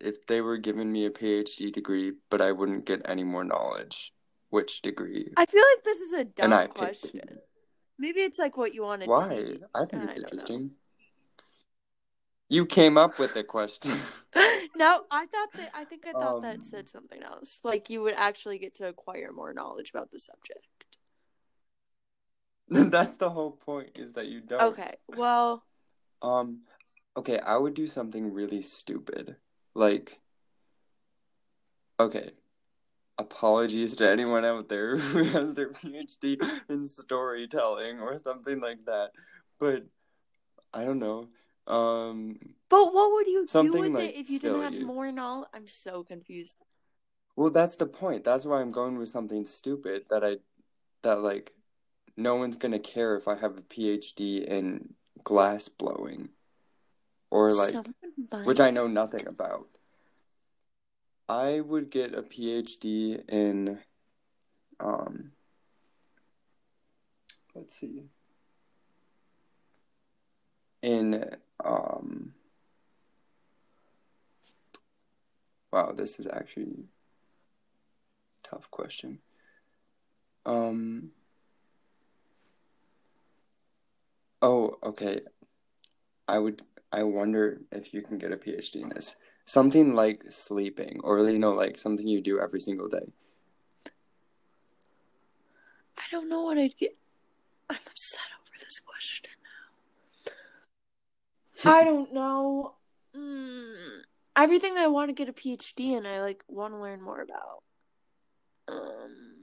if 0.00 0.26
they 0.26 0.40
were 0.40 0.58
giving 0.58 0.90
me 0.90 1.06
a 1.06 1.10
PhD 1.10 1.72
degree, 1.72 2.12
but 2.30 2.40
I 2.40 2.52
wouldn't 2.52 2.86
get 2.86 3.02
any 3.04 3.24
more 3.24 3.44
knowledge, 3.44 4.12
which 4.50 4.82
degree? 4.82 5.32
I 5.36 5.46
feel 5.46 5.62
like 5.74 5.84
this 5.84 6.00
is 6.00 6.12
a 6.12 6.24
dumb 6.24 6.52
I 6.52 6.66
question. 6.68 7.20
it. 7.22 7.48
Maybe 7.98 8.20
it's 8.20 8.38
like 8.38 8.56
what 8.56 8.74
you 8.74 8.82
wanted 8.82 9.06
to 9.06 9.10
do. 9.10 9.10
Why? 9.10 9.56
I 9.74 9.86
think 9.86 10.04
it's 10.04 10.16
don't 10.16 10.24
interesting. 10.24 10.70
You 12.48 12.64
came 12.64 12.96
up 12.96 13.18
with 13.18 13.34
the 13.34 13.42
question. 13.42 13.98
no, 14.76 15.04
I 15.10 15.26
thought 15.26 15.48
that 15.56 15.70
I 15.74 15.84
think 15.84 16.06
I 16.06 16.12
thought 16.12 16.36
Um, 16.36 16.42
that 16.42 16.64
said 16.64 16.88
something 16.88 17.22
else. 17.22 17.60
Like 17.64 17.90
you 17.90 18.02
would 18.02 18.14
actually 18.14 18.58
get 18.58 18.76
to 18.76 18.86
acquire 18.86 19.32
more 19.32 19.52
knowledge 19.52 19.90
about 19.90 20.12
the 20.12 20.20
subject. 20.20 20.66
That's 22.68 23.16
the 23.16 23.30
whole 23.30 23.52
point, 23.52 23.90
is 23.96 24.12
that 24.12 24.26
you 24.26 24.40
don't. 24.40 24.60
Okay. 24.74 24.94
Well, 25.08 25.64
Um, 26.22 26.62
okay, 27.16 27.38
I 27.38 27.56
would 27.56 27.74
do 27.74 27.86
something 27.86 28.32
really 28.32 28.62
stupid. 28.62 29.36
Like, 29.74 30.18
okay, 31.98 32.30
apologies 33.18 33.96
to 33.96 34.08
anyone 34.08 34.44
out 34.44 34.68
there 34.68 34.96
who 34.98 35.24
has 35.24 35.54
their 35.54 35.70
PhD 35.70 36.42
in 36.68 36.84
storytelling 36.84 38.00
or 38.00 38.18
something 38.18 38.60
like 38.60 38.84
that. 38.86 39.10
But 39.58 39.84
I 40.72 40.84
don't 40.84 40.98
know. 40.98 41.28
Um, 41.66 42.38
but 42.68 42.94
what 42.94 43.12
would 43.12 43.26
you 43.26 43.46
do 43.46 43.72
with 43.72 43.92
like, 43.92 44.10
it 44.10 44.16
if 44.16 44.30
you 44.30 44.38
didn't 44.38 44.62
have 44.62 44.72
silly. 44.72 44.84
more 44.84 45.10
knowledge? 45.10 45.48
I'm 45.52 45.66
so 45.66 46.04
confused. 46.04 46.56
well, 47.34 47.50
that's 47.50 47.76
the 47.76 47.86
point. 47.86 48.24
That's 48.24 48.44
why 48.46 48.60
I'm 48.60 48.70
going 48.70 48.98
with 48.98 49.08
something 49.08 49.44
stupid 49.44 50.04
that 50.10 50.22
I, 50.22 50.36
that 51.02 51.20
like, 51.20 51.52
no 52.16 52.36
one's 52.36 52.56
gonna 52.56 52.78
care 52.78 53.16
if 53.16 53.26
I 53.26 53.36
have 53.36 53.58
a 53.58 53.62
PhD 53.62 54.44
in 54.44 54.94
glass 55.24 55.68
blowing, 55.68 56.28
or 57.30 57.52
like. 57.52 57.74
Which 58.44 58.60
I 58.60 58.70
know 58.70 58.86
nothing 58.86 59.26
about. 59.26 59.68
I 61.28 61.60
would 61.60 61.90
get 61.90 62.14
a 62.14 62.22
PhD 62.22 63.22
in, 63.28 63.80
um, 64.78 65.32
let's 67.54 67.76
see, 67.76 68.04
in, 70.82 71.36
um, 71.64 72.32
wow, 75.72 75.92
this 75.92 76.20
is 76.20 76.28
actually 76.28 76.84
a 78.44 78.48
tough 78.48 78.70
question. 78.70 79.18
Um, 80.44 81.10
oh, 84.42 84.78
okay. 84.84 85.22
I 86.28 86.38
would 86.38 86.62
I 86.92 87.02
wonder 87.02 87.60
if 87.72 87.92
you 87.92 88.02
can 88.02 88.18
get 88.18 88.32
a 88.32 88.36
PhD 88.36 88.82
in 88.82 88.88
this. 88.88 89.16
Something 89.44 89.94
like 89.94 90.24
sleeping, 90.28 91.00
or 91.04 91.18
you 91.28 91.38
know, 91.38 91.52
like 91.52 91.78
something 91.78 92.06
you 92.06 92.20
do 92.20 92.40
every 92.40 92.60
single 92.60 92.88
day. 92.88 93.12
I 95.98 96.02
don't 96.10 96.28
know 96.28 96.42
what 96.42 96.58
I'd 96.58 96.76
get. 96.76 96.96
I'm 97.68 97.76
upset 97.76 98.20
over 98.40 98.56
this 98.60 98.80
question 98.80 99.30
now. 101.64 101.72
I 101.72 101.84
don't 101.84 102.12
know. 102.12 102.74
Mm, 103.16 104.02
everything 104.36 104.74
that 104.74 104.84
I 104.84 104.88
want 104.88 105.08
to 105.08 105.14
get 105.14 105.28
a 105.28 105.32
PhD 105.32 105.96
in, 105.96 106.06
I 106.06 106.20
like 106.20 106.42
want 106.48 106.74
to 106.74 106.78
learn 106.78 107.00
more 107.02 107.20
about. 107.20 107.62
Um, 108.68 109.35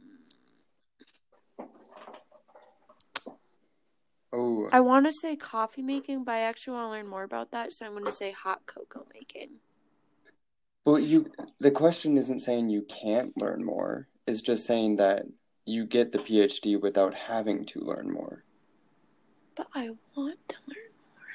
Oh, 4.35 4.67
I 4.71 4.79
want 4.79 5.05
to 5.05 5.11
say 5.11 5.35
coffee 5.35 5.83
making, 5.83 6.23
but 6.23 6.31
I 6.31 6.39
actually 6.39 6.73
want 6.73 6.87
to 6.87 6.89
learn 6.89 7.07
more 7.07 7.23
about 7.23 7.51
that, 7.51 7.71
so 7.71 7.85
I'm 7.85 7.91
going 7.91 8.05
to 8.05 8.11
say 8.11 8.31
hot 8.31 8.65
cocoa 8.65 9.05
making. 9.13 9.49
well, 10.85 10.97
you. 10.97 11.31
The 11.59 11.69
question 11.69 12.17
isn't 12.17 12.39
saying 12.39 12.69
you 12.69 12.81
can't 12.81 13.37
learn 13.39 13.63
more. 13.63 14.07
It's 14.25 14.41
just 14.41 14.65
saying 14.65 14.95
that 14.95 15.25
you 15.67 15.85
get 15.85 16.11
the 16.11 16.17
PhD 16.17 16.81
without 16.81 17.13
having 17.13 17.63
to 17.67 17.79
learn 17.79 18.11
more. 18.11 18.43
But 19.55 19.67
I 19.75 19.91
want 20.15 20.39
to 20.49 20.55
learn. 20.65 20.77
More. 20.77 21.27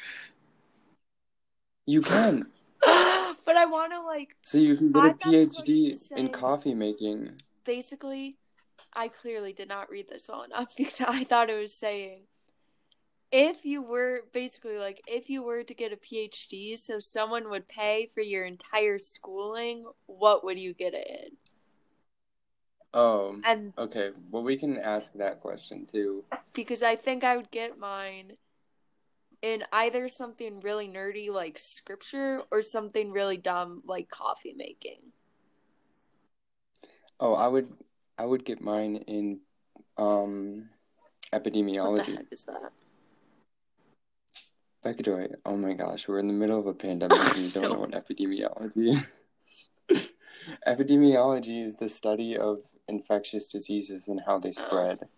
You 1.87 2.02
can. 2.02 2.47
but 2.85 3.57
I 3.57 3.64
want 3.67 3.93
to 3.93 4.02
like 4.02 4.35
So 4.43 4.59
you 4.59 4.76
can 4.76 4.90
get 4.90 5.05
a 5.05 5.09
thought 5.11 5.21
the 5.21 5.47
question 5.47 5.64
PhD 5.64 6.12
in 6.17 6.28
coffee 6.31 6.75
making. 6.75 7.31
basically, 7.64 8.38
I 8.93 9.07
clearly 9.07 9.52
did 9.52 9.69
not 9.69 9.88
read 9.88 10.09
this 10.09 10.28
well 10.28 10.43
enough 10.43 10.73
because 10.76 11.00
I 11.00 11.23
thought 11.23 11.49
it 11.49 11.61
was 11.61 11.75
saying 11.75 12.23
if 13.30 13.64
you 13.64 13.82
were 13.82 14.25
basically 14.32 14.78
like 14.78 15.02
if 15.06 15.28
you 15.30 15.42
were 15.42 15.62
to 15.64 15.75
get 15.75 15.92
a 15.92 15.97
PhD, 15.97 16.78
so 16.78 16.99
someone 16.99 17.50
would 17.50 17.68
pay 17.68 18.06
for 18.14 18.23
your 18.23 18.44
entire 18.44 18.99
schooling, 18.99 19.87
what 20.06 20.44
would 20.44 20.58
you 20.58 20.75
get 20.75 20.94
it 20.94 21.06
in? 21.08 21.37
Oh, 22.94 23.40
And 23.44 23.73
okay. 23.76 24.11
Well, 24.30 24.42
we 24.42 24.56
can 24.56 24.78
ask 24.78 25.12
that 25.14 25.40
question 25.40 25.87
too. 25.87 26.25
because 26.52 26.82
I 26.82 26.97
think 26.97 27.25
I 27.25 27.37
would 27.37 27.50
get 27.50 27.78
mine 27.78 28.37
in 29.42 29.64
either 29.73 30.08
something 30.08 30.61
really 30.61 30.88
nerdy 30.88 31.30
like 31.30 31.58
scripture 31.58 32.42
or 32.50 32.62
something 32.62 33.12
really 33.12 33.37
dumb 33.37 33.82
like 33.87 34.08
coffee 34.11 34.54
making. 34.56 35.12
Oh, 37.20 37.35
I 37.35 37.49
would. 37.49 37.68
I 38.16 38.25
would 38.25 38.44
get 38.44 38.61
mine 38.61 38.97
in, 39.06 39.40
um, 39.97 40.70
What 41.80 41.94
the 41.94 42.02
epidemiology. 42.02 42.16
heck 42.16 42.26
is 42.32 42.44
that? 42.44 42.73
Becca 44.82 45.02
Joy, 45.02 45.26
oh 45.44 45.56
my 45.56 45.75
gosh, 45.75 46.06
we're 46.06 46.20
in 46.20 46.28
the 46.28 46.32
middle 46.32 46.58
of 46.58 46.66
a 46.66 46.75
pandemic 46.75 47.18
and 47.18 47.38
you 47.38 47.50
don't 47.61 47.73
know 47.73 47.80
what 47.80 47.90
epidemiology 47.92 49.04
is. 49.44 49.68
epidemiology 50.66 51.64
is 51.64 51.76
the 51.76 51.88
study 51.88 52.37
of 52.37 52.61
infectious 52.87 53.47
diseases 53.49 54.08
and 54.08 54.20
how 54.25 54.38
they 54.38 54.52
spread. 54.52 55.08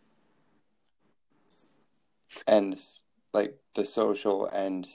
And 2.47 2.81
like 3.33 3.57
the 3.75 3.85
social 3.85 4.47
and 4.47 4.87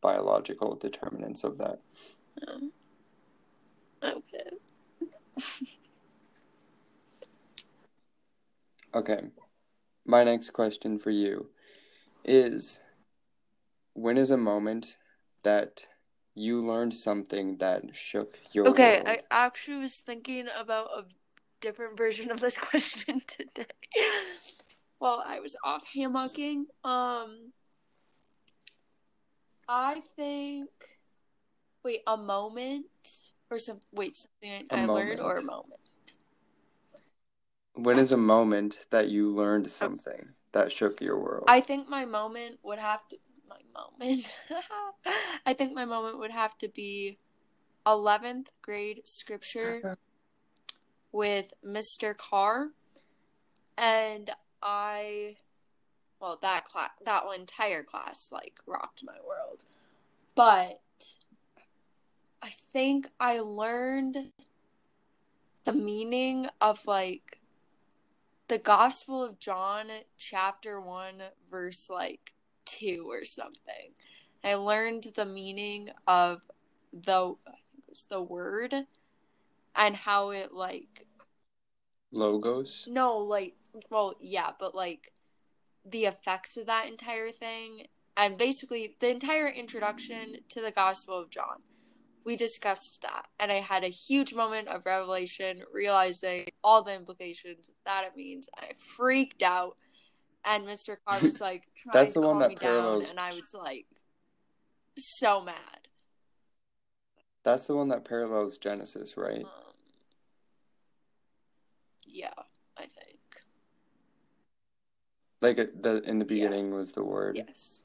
biological 0.00 0.74
determinants 0.76 1.44
of 1.44 1.58
that. 1.58 1.80
Oh. 2.46 2.70
Okay. 4.02 4.50
okay. 8.94 9.20
My 10.06 10.24
next 10.24 10.50
question 10.50 10.98
for 10.98 11.10
you 11.10 11.48
is 12.24 12.80
when 13.94 14.18
is 14.18 14.30
a 14.30 14.36
moment 14.36 14.98
that 15.42 15.86
you 16.34 16.64
learned 16.64 16.94
something 16.94 17.56
that 17.58 17.96
shook 17.96 18.38
your 18.52 18.64
world? 18.64 18.74
okay 18.74 18.96
world? 18.96 19.08
i 19.08 19.20
actually 19.30 19.78
was 19.78 19.94
thinking 19.96 20.46
about 20.58 20.88
a 20.96 21.04
different 21.60 21.96
version 22.04 22.30
of 22.30 22.40
this 22.40 22.58
question 22.70 23.22
today 23.26 23.66
while 24.98 25.22
i 25.26 25.40
was 25.40 25.56
off 25.64 25.84
hammocking 25.96 26.64
um 26.84 27.52
i 29.68 30.02
think 30.16 30.68
wait 31.84 32.02
a 32.06 32.16
moment 32.16 32.86
or 33.50 33.58
some 33.58 33.78
wait 33.92 34.16
something 34.16 34.66
a 34.70 34.76
i 34.76 34.86
moment. 34.86 35.08
learned 35.08 35.20
or 35.20 35.36
a 35.36 35.42
moment 35.42 35.80
when 37.74 37.98
is 37.98 38.12
a 38.12 38.16
moment 38.16 38.86
that 38.90 39.08
you 39.08 39.30
learned 39.30 39.70
something 39.70 40.34
that 40.52 40.70
shook 40.70 41.00
your 41.00 41.18
world 41.18 41.44
i 41.48 41.60
think 41.60 41.88
my 41.88 42.04
moment 42.04 42.58
would 42.62 42.78
have 42.78 43.06
to 43.08 43.16
moment. 43.74 44.34
I 45.46 45.54
think 45.54 45.74
my 45.74 45.84
moment 45.84 46.18
would 46.18 46.30
have 46.30 46.56
to 46.58 46.68
be 46.68 47.18
11th 47.86 48.46
grade 48.62 49.02
scripture 49.04 49.96
with 51.12 51.52
Mr. 51.64 52.16
Carr. 52.16 52.70
And 53.76 54.30
I, 54.62 55.36
well, 56.20 56.38
that 56.42 56.64
class, 56.66 56.90
that 57.04 57.24
entire 57.36 57.82
class, 57.82 58.30
like, 58.32 58.54
rocked 58.66 59.02
my 59.04 59.16
world. 59.26 59.64
But 60.34 60.80
I 62.42 62.50
think 62.72 63.08
I 63.18 63.40
learned 63.40 64.32
the 65.64 65.72
meaning 65.72 66.48
of, 66.60 66.86
like, 66.86 67.40
the 68.48 68.58
Gospel 68.58 69.22
of 69.22 69.38
John, 69.38 69.86
chapter 70.18 70.80
1, 70.80 71.22
verse, 71.50 71.88
like, 71.88 72.33
two 72.78 73.06
or 73.08 73.24
something. 73.24 73.92
I 74.42 74.54
learned 74.54 75.06
the 75.16 75.24
meaning 75.24 75.90
of 76.06 76.42
the 76.92 77.34
I 77.46 77.50
think 77.50 77.74
it 77.78 77.84
was 77.88 78.06
the 78.10 78.22
word 78.22 78.74
and 79.74 79.96
how 79.96 80.30
it 80.30 80.52
like 80.52 81.06
logos. 82.12 82.86
No, 82.88 83.18
like 83.18 83.54
well, 83.90 84.14
yeah, 84.20 84.50
but 84.58 84.74
like 84.74 85.12
the 85.84 86.04
effects 86.04 86.56
of 86.56 86.66
that 86.66 86.88
entire 86.88 87.30
thing 87.30 87.86
and 88.16 88.38
basically 88.38 88.96
the 89.00 89.10
entire 89.10 89.48
introduction 89.48 90.36
to 90.50 90.60
the 90.60 90.70
Gospel 90.70 91.18
of 91.18 91.30
John. 91.30 91.62
We 92.24 92.36
discussed 92.36 93.02
that, 93.02 93.26
and 93.38 93.52
I 93.52 93.56
had 93.56 93.84
a 93.84 93.88
huge 93.88 94.32
moment 94.32 94.68
of 94.68 94.86
revelation, 94.86 95.60
realizing 95.70 96.46
all 96.62 96.82
the 96.82 96.94
implications 96.94 97.68
that 97.84 98.04
it 98.06 98.16
means. 98.16 98.48
I 98.56 98.72
freaked 98.78 99.42
out 99.42 99.76
and 100.44 100.64
Mr. 100.64 100.96
Carr 101.06 101.20
was 101.20 101.40
like 101.40 101.64
trying 101.76 101.92
That's 101.92 102.14
the 102.14 102.20
to 102.20 102.26
calm 102.26 102.36
one 102.36 102.38
that 102.40 102.48
me 102.50 102.56
parallels... 102.56 103.04
down, 103.04 103.10
and 103.10 103.20
I 103.20 103.34
was 103.34 103.54
like 103.54 103.86
so 104.98 105.40
mad. 105.40 105.88
That's 107.42 107.66
the 107.66 107.74
one 107.74 107.88
that 107.88 108.04
parallels 108.04 108.56
Genesis, 108.58 109.16
right? 109.16 109.44
Um, 109.44 109.74
yeah, 112.06 112.30
I 112.78 112.82
think. 112.82 113.18
Like 115.42 115.56
the 115.56 116.02
in 116.04 116.18
the 116.18 116.24
beginning 116.24 116.68
yeah. 116.68 116.76
was 116.76 116.92
the 116.92 117.04
word. 117.04 117.36
Yes. 117.36 117.82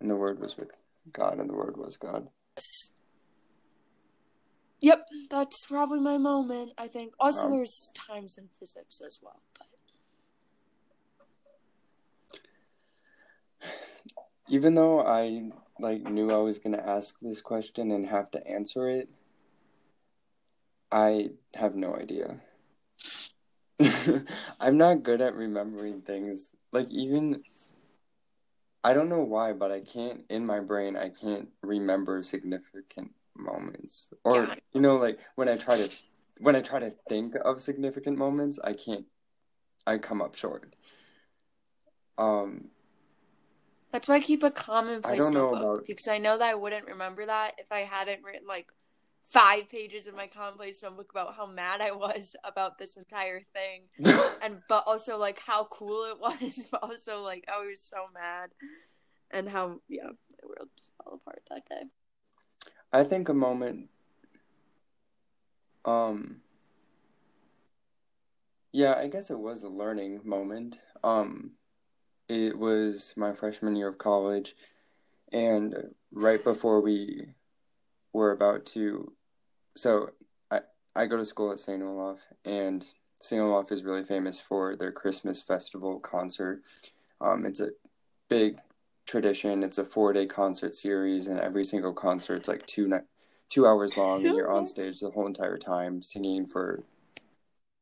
And 0.00 0.10
the 0.10 0.16
word 0.16 0.40
was 0.40 0.56
with 0.56 0.72
God, 1.12 1.38
and 1.38 1.48
the 1.48 1.54
word 1.54 1.76
was 1.76 1.96
God. 1.96 2.28
Yep, 4.80 5.06
that's 5.30 5.66
probably 5.66 6.00
my 6.00 6.18
moment. 6.18 6.72
I 6.76 6.88
think. 6.88 7.14
Also, 7.20 7.46
um, 7.46 7.52
there's 7.52 7.90
times 7.94 8.36
in 8.38 8.48
physics 8.58 9.00
as 9.00 9.18
well, 9.22 9.40
but. 9.56 9.68
Even 14.48 14.74
though 14.74 15.00
I 15.00 15.50
like 15.78 16.02
knew 16.04 16.30
I 16.30 16.38
was 16.38 16.58
gonna 16.58 16.82
ask 16.84 17.16
this 17.20 17.40
question 17.40 17.90
and 17.90 18.06
have 18.06 18.30
to 18.32 18.46
answer 18.46 18.88
it, 18.88 19.08
I 20.90 21.30
have 21.54 21.74
no 21.74 21.94
idea. 21.96 22.40
I'm 24.60 24.76
not 24.76 25.02
good 25.02 25.20
at 25.20 25.34
remembering 25.34 26.02
things. 26.02 26.54
Like 26.72 26.90
even 26.90 27.42
I 28.84 28.92
don't 28.92 29.08
know 29.08 29.22
why, 29.22 29.52
but 29.52 29.72
I 29.72 29.80
can't 29.80 30.24
in 30.30 30.46
my 30.46 30.60
brain 30.60 30.96
I 30.96 31.08
can't 31.08 31.48
remember 31.62 32.22
significant 32.22 33.10
moments. 33.36 34.10
Or 34.24 34.48
you 34.72 34.80
know, 34.80 34.96
like 34.96 35.18
when 35.34 35.48
I 35.48 35.56
try 35.56 35.76
to 35.76 35.90
when 36.40 36.56
I 36.56 36.62
try 36.62 36.80
to 36.80 36.94
think 37.08 37.34
of 37.44 37.60
significant 37.60 38.16
moments, 38.16 38.58
I 38.62 38.72
can't 38.74 39.06
I 39.86 39.98
come 39.98 40.22
up 40.22 40.34
short. 40.34 40.74
Um 42.16 42.70
that's 43.96 44.08
why 44.08 44.16
I 44.16 44.20
keep 44.20 44.42
a 44.42 44.50
commonplace 44.50 45.30
notebook 45.30 45.78
about... 45.78 45.86
because 45.86 46.06
I 46.06 46.18
know 46.18 46.36
that 46.36 46.50
I 46.50 46.54
wouldn't 46.54 46.84
remember 46.84 47.24
that 47.24 47.54
if 47.56 47.72
I 47.72 47.80
hadn't 47.80 48.22
written 48.22 48.46
like 48.46 48.66
five 49.22 49.70
pages 49.70 50.06
in 50.06 50.14
my 50.14 50.26
commonplace 50.26 50.82
notebook 50.82 51.10
about 51.10 51.34
how 51.34 51.46
mad 51.46 51.80
I 51.80 51.92
was 51.92 52.36
about 52.44 52.76
this 52.76 52.98
entire 52.98 53.40
thing, 53.54 53.84
and 54.42 54.60
but 54.68 54.84
also 54.86 55.16
like 55.16 55.38
how 55.38 55.64
cool 55.70 56.04
it 56.10 56.20
was, 56.20 56.66
but 56.70 56.82
also 56.82 57.22
like 57.22 57.46
I 57.48 57.64
was 57.64 57.80
so 57.80 57.96
mad, 58.12 58.50
and 59.30 59.48
how 59.48 59.80
yeah, 59.88 60.04
my 60.04 60.46
world 60.46 60.68
fell 61.02 61.14
apart 61.14 61.40
that 61.48 61.66
day. 61.66 61.86
I 62.92 63.02
think 63.02 63.30
a 63.30 63.34
moment. 63.34 63.88
Um. 65.86 66.42
Yeah, 68.72 68.92
I 68.92 69.06
guess 69.06 69.30
it 69.30 69.38
was 69.38 69.62
a 69.62 69.70
learning 69.70 70.20
moment. 70.22 70.76
Um, 71.02 71.52
it 72.28 72.58
was 72.58 73.14
my 73.16 73.32
freshman 73.32 73.76
year 73.76 73.88
of 73.88 73.98
college, 73.98 74.56
and 75.32 75.74
right 76.12 76.42
before 76.42 76.80
we 76.80 77.28
were 78.12 78.32
about 78.32 78.66
to, 78.66 79.12
so 79.76 80.10
I 80.50 80.60
I 80.94 81.06
go 81.06 81.16
to 81.16 81.24
school 81.24 81.52
at 81.52 81.60
St. 81.60 81.82
Olaf, 81.82 82.26
and 82.44 82.84
St. 83.20 83.40
Olaf 83.40 83.72
is 83.72 83.84
really 83.84 84.04
famous 84.04 84.40
for 84.40 84.76
their 84.76 84.92
Christmas 84.92 85.42
festival 85.42 86.00
concert. 86.00 86.62
Um, 87.20 87.46
it's 87.46 87.60
a 87.60 87.70
big 88.28 88.58
tradition. 89.06 89.62
It's 89.62 89.78
a 89.78 89.84
four 89.84 90.12
day 90.12 90.26
concert 90.26 90.74
series, 90.74 91.28
and 91.28 91.40
every 91.40 91.64
single 91.64 91.92
concert's 91.92 92.48
like 92.48 92.66
two 92.66 92.88
ni- 92.88 93.06
two 93.48 93.66
hours 93.66 93.96
long, 93.96 94.26
and 94.26 94.36
you're 94.36 94.50
on 94.50 94.66
stage 94.66 95.00
the 95.00 95.10
whole 95.10 95.26
entire 95.26 95.58
time 95.58 96.02
singing 96.02 96.46
for 96.46 96.82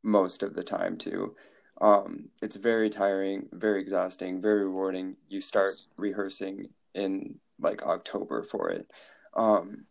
most 0.02 0.42
of 0.42 0.54
the 0.54 0.62
time 0.62 0.96
too. 0.96 1.34
Um, 1.80 2.30
it's 2.40 2.56
very 2.56 2.88
tiring, 2.88 3.48
very 3.52 3.80
exhausting, 3.80 4.40
very 4.40 4.64
rewarding. 4.64 5.16
You 5.28 5.40
start 5.40 5.72
rehearsing 5.96 6.68
in 6.94 7.40
like 7.58 7.82
October 7.82 8.42
for 8.42 8.70
it. 8.70 8.90
Um, 9.34 9.86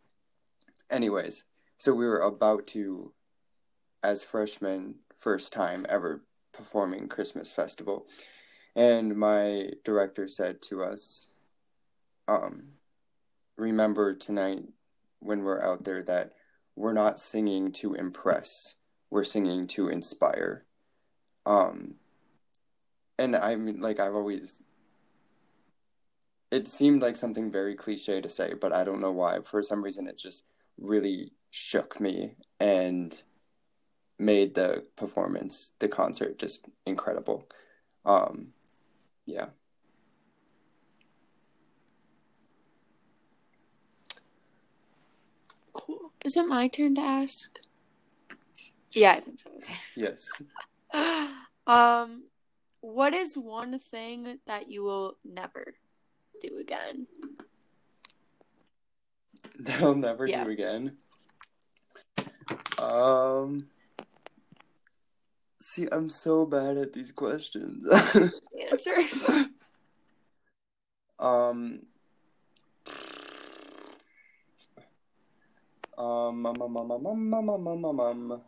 anyways, 0.89 1.45
so 1.77 1.93
we 1.93 2.05
were 2.05 2.19
about 2.19 2.67
to, 2.67 3.11
as 4.01 4.23
freshmen, 4.23 4.95
first 5.17 5.51
time 5.51 5.85
ever 5.89 6.23
performing 6.53 7.07
Christmas 7.07 7.51
festival, 7.51 8.07
and 8.75 9.15
my 9.15 9.69
director 9.83 10.27
said 10.27 10.61
to 10.63 10.83
us, 10.83 11.33
um, 12.27 12.69
"Remember 13.57 14.13
tonight 14.13 14.63
when 15.19 15.43
we're 15.43 15.61
out 15.61 15.83
there 15.83 16.03
that 16.03 16.33
we're 16.75 16.93
not 16.93 17.19
singing 17.19 17.71
to 17.73 17.93
impress, 17.93 18.75
we're 19.09 19.23
singing 19.23 19.67
to 19.67 19.89
inspire." 19.89 20.65
Um, 21.45 21.95
and 23.19 23.35
I 23.35 23.55
mean, 23.55 23.81
like 23.81 23.99
I've 23.99 24.15
always, 24.15 24.61
it 26.51 26.67
seemed 26.67 27.01
like 27.01 27.15
something 27.15 27.51
very 27.51 27.75
cliche 27.75 28.21
to 28.21 28.29
say, 28.29 28.53
but 28.53 28.73
I 28.73 28.83
don't 28.83 29.01
know 29.01 29.11
why. 29.11 29.39
For 29.43 29.61
some 29.61 29.83
reason, 29.83 30.07
it 30.07 30.17
just 30.17 30.45
really 30.77 31.31
shook 31.51 31.99
me 31.99 32.35
and 32.59 33.23
made 34.19 34.55
the 34.55 34.85
performance, 34.95 35.71
the 35.79 35.87
concert, 35.87 36.37
just 36.39 36.67
incredible. 36.85 37.47
Um, 38.05 38.47
yeah. 39.25 39.47
Cool. 45.73 46.11
Is 46.23 46.37
it 46.37 46.47
my 46.47 46.67
turn 46.67 46.95
to 46.95 47.01
ask? 47.01 47.59
Yeah. 48.91 49.19
Yes. 49.95 50.43
Um, 51.67 52.23
what 52.81 53.13
is 53.13 53.37
one 53.37 53.79
thing 53.79 54.39
that 54.45 54.69
you 54.69 54.83
will 54.83 55.17
never 55.23 55.73
do 56.41 56.57
again? 56.59 57.07
that 59.59 59.81
I'll 59.81 59.95
never 59.95 60.25
Yeah. 60.25 60.43
do 60.43 60.49
again. 60.51 60.97
Um. 62.77 63.69
See, 65.61 65.87
I'm 65.91 66.09
so 66.09 66.45
bad 66.45 66.77
at 66.77 66.91
these 66.93 67.11
questions. 67.11 67.87
Answer. 68.71 68.95
um. 71.19 71.85
Um, 75.95 76.45
um, 76.45 76.61
um, 76.61 76.77
um, 76.77 76.91
um, 76.91 77.05
um, 77.07 77.33
um, 77.33 77.49
um, 77.49 77.67
um, 77.67 77.85
um, 77.85 77.99
um. 78.31 78.41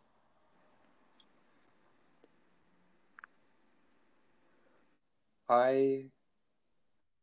I 5.49 6.05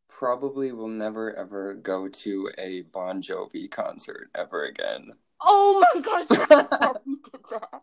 probably 0.07 0.71
will 0.71 0.87
never 0.87 1.35
ever 1.35 1.73
go 1.73 2.07
to 2.07 2.49
a 2.57 2.81
Bon 2.81 3.21
Jovi 3.21 3.69
concert 3.69 4.29
ever 4.35 4.65
again. 4.65 5.11
Oh 5.41 5.83
my 5.93 6.01
gosh! 6.01 6.25
I 6.29 6.35
forgot 6.35 7.03
we 7.05 7.15
did 7.15 7.41
that. 7.49 7.81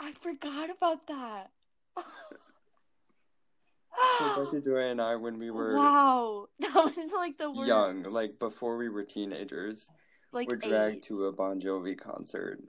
I 0.00 0.12
forgot 0.12 0.70
about 0.70 1.06
that. 1.08 1.50
So 4.18 4.44
Becca 4.44 4.60
Joy 4.64 4.90
and 4.90 5.00
I, 5.00 5.16
when 5.16 5.38
we 5.38 5.50
were 5.50 5.76
wow, 5.76 6.46
that 6.60 6.74
was 6.74 7.12
like 7.14 7.38
the 7.38 7.50
worst. 7.50 7.68
young, 7.68 8.02
like 8.02 8.38
before 8.38 8.76
we 8.76 8.88
were 8.88 9.04
teenagers, 9.04 9.90
like 10.32 10.48
were 10.48 10.56
dragged 10.56 10.96
AIDS. 10.96 11.06
to 11.08 11.24
a 11.24 11.32
Bon 11.32 11.60
Jovi 11.60 11.98
concert, 11.98 12.60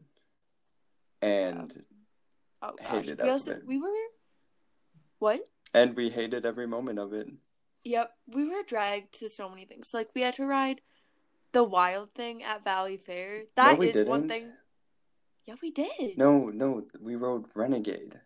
and 1.21 1.73
oh 2.61 2.71
gosh. 2.77 3.05
hated 3.05 3.21
we 3.21 3.29
also 3.29 3.59
we 3.65 3.77
were 3.77 3.89
what? 5.19 5.41
and 5.73 5.95
we 5.95 6.09
hated 6.09 6.45
every 6.45 6.67
moment 6.67 6.99
of 6.99 7.13
it. 7.13 7.27
Yep, 7.83 8.11
we 8.27 8.47
were 8.47 8.63
dragged 8.63 9.13
to 9.19 9.29
so 9.29 9.49
many 9.49 9.65
things. 9.65 9.93
Like 9.93 10.09
we 10.15 10.21
had 10.21 10.35
to 10.35 10.45
ride 10.45 10.81
the 11.51 11.63
wild 11.63 12.13
thing 12.13 12.43
at 12.43 12.65
Valleyfair. 12.65 13.43
That 13.55 13.79
no, 13.79 13.85
is 13.85 14.03
one 14.03 14.27
didn't. 14.27 14.31
thing. 14.31 14.51
Yeah, 15.45 15.55
we 15.61 15.71
did. 15.71 16.17
No, 16.17 16.49
no, 16.49 16.83
we 17.01 17.15
rode 17.15 17.45
Renegade. 17.55 18.19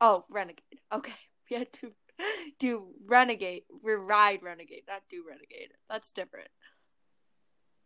Oh, 0.00 0.24
Renegade. 0.30 0.80
Okay, 0.92 1.12
we 1.50 1.56
had 1.56 1.72
to 1.74 1.92
do 2.58 2.88
Renegade. 3.06 3.64
We 3.82 3.92
ride 3.92 4.42
Renegade, 4.42 4.84
not 4.88 5.02
do 5.10 5.24
Renegade. 5.28 5.72
That's 5.88 6.12
different. 6.12 6.48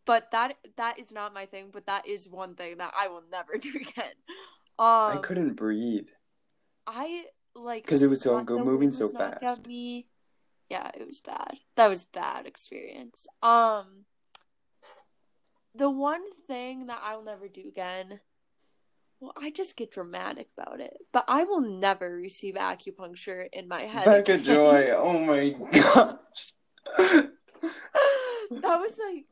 But 0.05 0.31
that 0.33 0.57
that 0.77 0.99
is 0.99 1.13
not 1.13 1.35
my 1.35 1.47
thing. 1.47 1.71
But 1.73 1.87
that 1.87 2.07
is 2.07 2.29
one 2.29 2.55
thing 2.55 2.79
that 2.79 2.93
I 2.99 3.09
will 3.09 3.23
never 3.31 3.57
do 3.61 3.71
again. 3.71 4.15
Um, 4.79 5.17
I 5.17 5.19
couldn't 5.23 5.55
breathe 5.55 6.09
I 6.87 7.27
like 7.65 7.85
because 7.85 8.03
it 8.03 8.09
was 8.09 8.21
so 8.21 8.43
go 8.43 8.63
moving 8.65 8.91
so 8.91 9.09
fast. 9.09 9.67
Me. 9.67 10.07
Yeah, 10.69 10.91
it 10.95 11.07
was 11.07 11.21
bad. 11.21 11.59
That 11.77 11.89
was 11.89 12.05
bad 12.05 12.47
experience. 12.47 13.27
Um, 13.43 14.05
the 15.75 15.89
one 15.89 16.25
thing 16.47 16.87
that 16.87 17.01
I'll 17.03 17.25
never 17.25 17.49
do 17.49 17.65
again. 17.69 18.21
Well, 19.21 19.33
I 19.37 19.51
just 19.51 19.77
get 19.77 19.91
dramatic 19.91 20.49
about 20.57 20.81
it, 20.81 20.97
but 21.13 21.25
I 21.27 21.43
will 21.43 21.61
never 21.61 22.15
receive 22.15 22.55
acupuncture 22.55 23.49
in 23.53 23.67
my 23.67 23.83
head. 23.83 24.05
Becca 24.05 24.35
again. 24.35 24.45
Joy, 24.45 24.91
oh 24.95 25.19
my 25.19 25.51
gosh. 25.73 26.19
that 26.99 27.31
was 28.51 29.01
like 29.05 29.25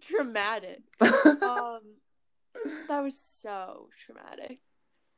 traumatic. 0.00 0.82
Um, 1.24 1.80
that 2.88 3.02
was 3.02 3.18
so 3.18 3.88
traumatic. 4.06 4.60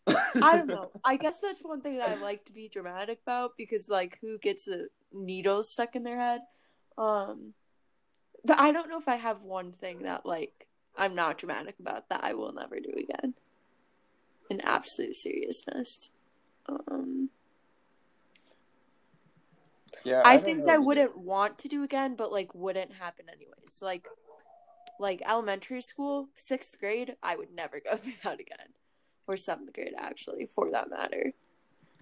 I 0.07 0.57
don't 0.57 0.67
know. 0.67 0.91
I 1.05 1.17
guess 1.17 1.41
that's 1.41 1.63
one 1.63 1.81
thing 1.81 1.99
that 1.99 2.09
I 2.09 2.15
like 2.17 2.45
to 2.47 2.53
be 2.53 2.69
dramatic 2.69 3.21
about 3.23 3.57
because 3.57 3.89
like 3.89 4.19
who 4.21 4.39
gets 4.39 4.69
a 4.69 4.87
needle 5.13 5.63
stuck 5.63 5.97
in 5.97 6.05
their 6.05 6.19
head? 6.19 6.41
Um 6.99 7.55
but 8.45 8.59
I 8.59 8.71
don't 8.73 8.89
know 8.89 8.99
if 8.99 9.09
I 9.09 9.17
have 9.17 9.43
one 9.43 9.73
thing 9.73 10.03
that 10.03 10.25
like 10.25 10.67
I'm 10.97 11.15
not 11.15 11.39
dramatic 11.39 11.77
about 11.81 12.09
that 12.09 12.23
I 12.23 12.35
will 12.35 12.53
never 12.53 12.79
do 12.81 12.93
again. 12.97 13.35
In 14.49 14.61
absolute 14.61 15.17
seriousness. 15.17 16.11
Um 16.69 17.31
yeah, 20.05 20.23
I, 20.25 20.37
don't 20.37 20.45
things 20.45 20.69
I 20.69 20.79
wouldn't 20.79 21.19
want 21.19 21.59
to 21.59 21.69
do 21.69 21.83
again, 21.83 22.15
but 22.15 22.31
like 22.31 22.55
wouldn't 22.55 22.93
happen 22.93 23.27
anyways. 23.29 23.83
Like 23.83 24.07
like 25.01 25.21
elementary 25.27 25.81
school, 25.81 26.29
sixth 26.37 26.79
grade, 26.79 27.17
I 27.23 27.35
would 27.37 27.53
never 27.53 27.81
go 27.81 27.97
through 27.97 28.13
that 28.23 28.41
again. 28.41 28.69
Or 29.29 29.37
seventh 29.37 29.73
grade 29.73 29.95
actually, 29.97 30.47
for 30.47 30.71
that 30.71 30.91
matter. 30.91 31.33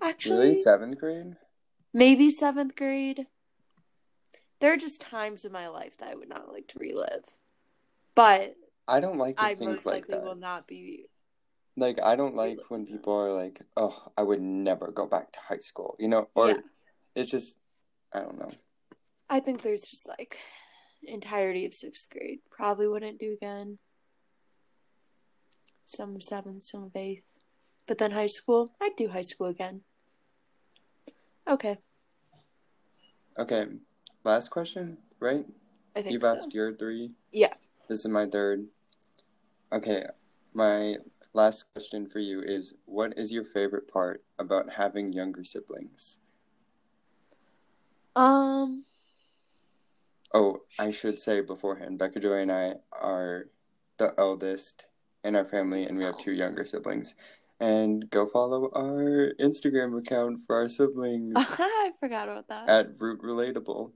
Actually 0.02 0.36
Really, 0.38 0.54
seventh 0.54 0.98
grade? 0.98 1.36
maybe 1.92 2.30
seventh 2.30 2.76
grade. 2.76 3.26
There 4.60 4.72
are 4.72 4.76
just 4.76 5.00
times 5.00 5.44
in 5.44 5.52
my 5.52 5.68
life 5.68 5.96
that 5.98 6.08
I 6.10 6.14
would 6.14 6.28
not 6.28 6.52
like 6.52 6.68
to 6.68 6.78
relive. 6.78 7.24
But 8.14 8.56
I 8.86 9.00
don't 9.00 9.18
like 9.18 9.36
to 9.36 9.42
I 9.42 9.54
most 9.60 9.86
like 9.86 10.08
likely 10.08 10.14
that. 10.14 10.24
will 10.24 10.34
not 10.36 10.66
be 10.66 11.06
Like 11.76 11.98
I 12.02 12.14
don't 12.16 12.36
like 12.36 12.58
when 12.68 12.86
people 12.86 13.14
are 13.14 13.32
like, 13.32 13.60
"Oh, 13.76 14.12
I 14.16 14.22
would 14.22 14.40
never 14.40 14.92
go 14.92 15.06
back 15.06 15.32
to 15.32 15.40
high 15.40 15.58
school," 15.58 15.96
you 15.98 16.08
know, 16.08 16.28
or 16.34 16.48
Yeah. 16.48 16.60
it's 17.16 17.30
just, 17.30 17.58
I 18.12 18.20
don't 18.20 18.38
know. 18.38 18.52
I 19.28 19.40
think 19.40 19.62
there's 19.62 19.88
just 19.88 20.06
like 20.06 20.38
entirety 21.02 21.66
of 21.66 21.74
sixth 21.74 22.08
grade. 22.10 22.40
Probably 22.50 22.86
wouldn't 22.86 23.18
do 23.18 23.32
again. 23.32 23.78
Some 25.86 26.16
of 26.16 26.22
seventh, 26.22 26.62
some 26.62 26.84
of 26.84 26.96
eighth. 26.96 27.36
But 27.86 27.98
then 27.98 28.12
high 28.12 28.28
school, 28.28 28.74
I'd 28.80 28.96
do 28.96 29.08
high 29.08 29.22
school 29.22 29.48
again. 29.48 29.82
Okay, 31.46 31.76
Okay, 33.38 33.66
last 34.22 34.48
question, 34.50 34.96
right? 35.20 35.44
I 35.96 36.00
think 36.02 36.12
You've 36.12 36.22
so. 36.22 36.36
asked 36.36 36.54
your 36.54 36.72
three. 36.74 37.10
Yeah. 37.32 37.52
This 37.88 38.00
is 38.00 38.08
my 38.08 38.26
third. 38.26 38.66
Okay, 39.72 40.04
my 40.54 40.96
last 41.34 41.64
question 41.74 42.06
for 42.08 42.20
you 42.20 42.40
is: 42.40 42.74
What 42.86 43.18
is 43.18 43.30
your 43.32 43.44
favorite 43.44 43.88
part 43.88 44.22
about 44.38 44.70
having 44.70 45.12
younger 45.12 45.44
siblings? 45.44 46.18
Um, 48.16 48.84
Oh, 50.32 50.62
I 50.78 50.90
should 50.90 51.18
say 51.18 51.40
beforehand, 51.42 51.98
Becca 51.98 52.20
Joy 52.20 52.40
and 52.42 52.50
I 52.52 52.74
are 52.92 53.48
the 53.98 54.14
eldest 54.18 54.86
in 55.24 55.34
our 55.36 55.44
family, 55.44 55.84
and 55.84 55.96
we 55.98 56.04
have 56.04 56.18
two 56.18 56.32
younger 56.32 56.64
siblings. 56.64 57.14
And 57.60 58.08
go 58.10 58.26
follow 58.26 58.70
our 58.74 59.32
Instagram 59.40 59.98
account 59.98 60.40
for 60.46 60.56
our 60.56 60.68
siblings 60.68 61.34
I 61.36 61.92
forgot 62.00 62.28
about 62.28 62.48
that. 62.48 62.68
at 62.68 63.00
Root 63.00 63.22
Relatable. 63.22 63.92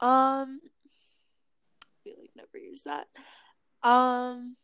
Um, 0.00 0.60
I 0.60 1.86
feel 2.04 2.14
like 2.20 2.30
never 2.36 2.58
use 2.58 2.82
that. 2.82 3.06
Um, 3.82 4.56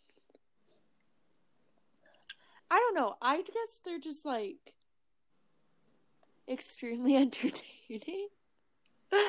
I 2.70 2.78
don't 2.78 2.94
know. 2.94 3.14
I 3.22 3.37
guess 3.38 3.81
they're 3.85 3.98
just 3.98 4.26
like 4.26 4.74
extremely 6.48 7.16
entertaining. 7.16 8.28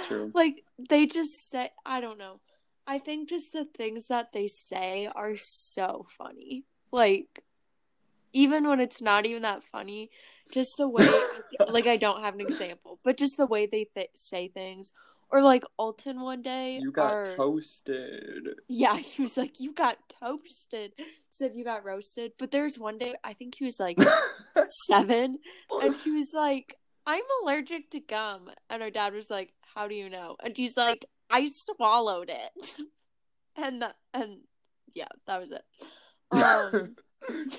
True. 0.07 0.31
Like 0.33 0.63
they 0.89 1.05
just 1.05 1.49
say, 1.49 1.71
I 1.85 2.01
don't 2.01 2.17
know. 2.19 2.39
I 2.85 2.99
think 2.99 3.29
just 3.29 3.53
the 3.53 3.65
things 3.65 4.07
that 4.07 4.33
they 4.33 4.47
say 4.47 5.07
are 5.15 5.35
so 5.37 6.05
funny. 6.09 6.65
Like 6.91 7.43
even 8.33 8.67
when 8.67 8.79
it's 8.79 9.01
not 9.01 9.25
even 9.25 9.43
that 9.43 9.63
funny, 9.63 10.09
just 10.51 10.71
the 10.77 10.87
way 10.87 11.07
like 11.69 11.87
I 11.87 11.97
don't 11.97 12.23
have 12.23 12.33
an 12.35 12.41
example, 12.41 12.99
but 13.03 13.17
just 13.17 13.37
the 13.37 13.45
way 13.45 13.65
they 13.65 13.85
th- 13.85 14.09
say 14.15 14.47
things. 14.47 14.91
Or 15.31 15.41
like 15.41 15.63
Alton 15.77 16.21
one 16.21 16.43
day, 16.43 16.77
You 16.79 16.91
got 16.91 17.13
our- 17.13 17.35
toasted. 17.35 18.49
yeah, 18.67 18.97
he 18.99 19.21
was 19.23 19.35
like, 19.35 19.59
"You 19.59 19.73
got 19.73 19.97
toasted," 20.21 20.93
Said 21.31 21.55
you 21.55 21.63
got 21.63 21.83
roasted. 21.83 22.33
But 22.37 22.51
there's 22.51 22.77
one 22.77 22.99
day 22.99 23.15
I 23.23 23.33
think 23.33 23.55
he 23.55 23.65
was 23.65 23.79
like 23.79 23.97
seven, 24.87 25.39
and 25.71 25.95
he 25.95 26.11
was 26.11 26.31
like, 26.35 26.77
"I'm 27.07 27.23
allergic 27.41 27.89
to 27.91 27.99
gum," 27.99 28.51
and 28.69 28.83
our 28.83 28.91
dad 28.91 29.13
was 29.13 29.31
like, 29.31 29.53
"How 29.73 29.87
do 29.87 29.95
you 29.95 30.07
know?" 30.07 30.35
And 30.43 30.55
he's 30.55 30.77
like, 30.77 31.05
"I 31.29 31.47
swallowed 31.53 32.29
it," 32.29 32.77
and 33.55 33.81
the, 33.81 33.93
and 34.13 34.39
yeah, 34.93 35.07
that 35.27 35.41
was 35.41 35.51
it. 35.51 35.63
Um, 36.31 36.95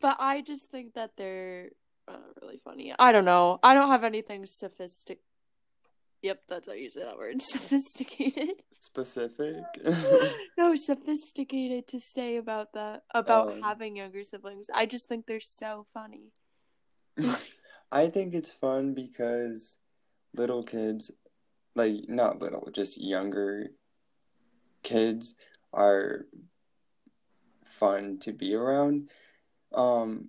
but 0.00 0.16
I 0.18 0.42
just 0.42 0.70
think 0.70 0.94
that 0.94 1.12
they're 1.16 1.70
uh, 2.08 2.16
really 2.42 2.60
funny. 2.64 2.92
I 2.98 3.12
don't 3.12 3.24
know. 3.24 3.58
I 3.62 3.74
don't 3.74 3.88
have 3.88 4.04
anything 4.04 4.46
sophisticated. 4.46 5.22
Yep, 6.22 6.40
that's 6.48 6.68
how 6.68 6.74
you 6.74 6.90
say 6.90 7.02
that 7.02 7.18
word. 7.18 7.42
Sophisticated. 7.42 8.62
Specific. 8.80 9.62
no, 10.56 10.74
sophisticated 10.74 11.86
to 11.88 12.00
say 12.00 12.36
about 12.36 12.72
that 12.72 13.02
about 13.14 13.52
Um. 13.52 13.62
having 13.62 13.96
younger 13.96 14.24
siblings. 14.24 14.68
I 14.74 14.86
just 14.86 15.06
think 15.08 15.26
they're 15.26 15.38
so 15.40 15.86
funny. 15.92 16.32
I 17.92 18.08
think 18.08 18.34
it's 18.34 18.50
fun 18.50 18.94
because 18.94 19.78
little 20.34 20.62
kids, 20.64 21.10
like 21.74 22.08
not 22.08 22.40
little, 22.40 22.68
just 22.72 23.00
younger 23.00 23.70
kids 24.82 25.34
are 25.72 26.26
fun 27.66 28.18
to 28.20 28.32
be 28.32 28.54
around. 28.54 29.10
Um, 29.72 30.28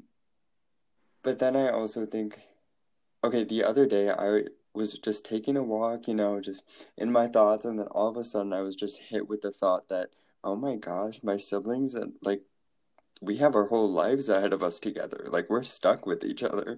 but 1.23 1.39
then 1.39 1.55
I 1.55 1.69
also 1.69 2.05
think, 2.05 2.39
okay, 3.23 3.43
the 3.43 3.63
other 3.63 3.85
day 3.85 4.09
I 4.09 4.43
was 4.73 4.93
just 4.99 5.25
taking 5.25 5.57
a 5.57 5.63
walk, 5.63 6.07
you 6.07 6.13
know, 6.13 6.39
just 6.41 6.89
in 6.97 7.11
my 7.11 7.27
thoughts, 7.27 7.65
and 7.65 7.79
then 7.79 7.87
all 7.87 8.07
of 8.07 8.17
a 8.17 8.23
sudden 8.23 8.53
I 8.53 8.61
was 8.61 8.75
just 8.75 8.97
hit 8.97 9.27
with 9.27 9.41
the 9.41 9.51
thought 9.51 9.87
that, 9.89 10.09
oh 10.43 10.55
my 10.55 10.75
gosh, 10.75 11.21
my 11.23 11.37
siblings 11.37 11.95
and 11.95 12.13
like 12.21 12.41
we 13.21 13.37
have 13.37 13.55
our 13.55 13.67
whole 13.67 13.89
lives 13.89 14.29
ahead 14.29 14.53
of 14.53 14.63
us 14.63 14.79
together. 14.79 15.25
Like 15.27 15.49
we're 15.49 15.63
stuck 15.63 16.05
with 16.05 16.23
each 16.23 16.43
other. 16.43 16.77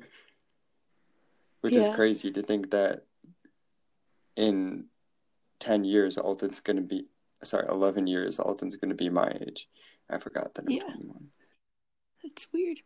Which 1.62 1.73
yeah. 1.73 1.89
is 1.89 1.95
crazy 1.95 2.32
to 2.32 2.43
think 2.43 2.69
that 2.69 3.06
in 4.38 4.86
10 5.60 5.84
years 5.84 6.17
Alton's 6.17 6.62
going 6.62 6.78
to 6.78 6.84
be 6.84 7.08
sorry, 7.43 7.67
11 7.67 8.08
years 8.08 8.39
Alton's 8.39 8.78
going 8.78 8.89
to 8.89 8.95
be 8.95 9.10
my 9.10 9.30
age. 9.41 9.67
I 10.10 10.19
forgot 10.19 10.54
that 10.54 10.65
I'm 10.65 10.71
yeah. 10.71 10.84
21. 10.84 11.28
That's 12.23 12.47
weird. 12.54 12.78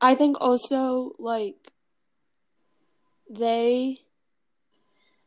I 0.00 0.14
think 0.14 0.36
also 0.40 1.12
like 1.18 1.72
they 3.30 3.98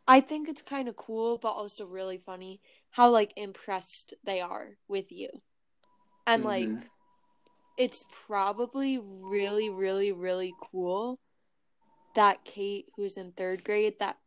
I 0.07 0.21
think 0.21 0.47
it's 0.47 0.61
kind 0.61 0.87
of 0.87 0.95
cool 0.95 1.37
but 1.37 1.49
also 1.49 1.85
really 1.85 2.17
funny 2.17 2.61
how 2.91 3.09
like 3.09 3.33
impressed 3.35 4.13
they 4.25 4.41
are 4.41 4.77
with 4.87 5.11
you. 5.11 5.29
And 6.25 6.43
mm-hmm. 6.43 6.73
like 6.75 6.83
it's 7.77 8.03
probably 8.25 8.97
really 8.97 9.69
really 9.69 10.11
really 10.11 10.53
cool 10.71 11.19
that 12.15 12.43
Kate 12.43 12.87
who's 12.95 13.17
in 13.17 13.31
3rd 13.31 13.63
grade 13.63 13.99
that 13.99 14.17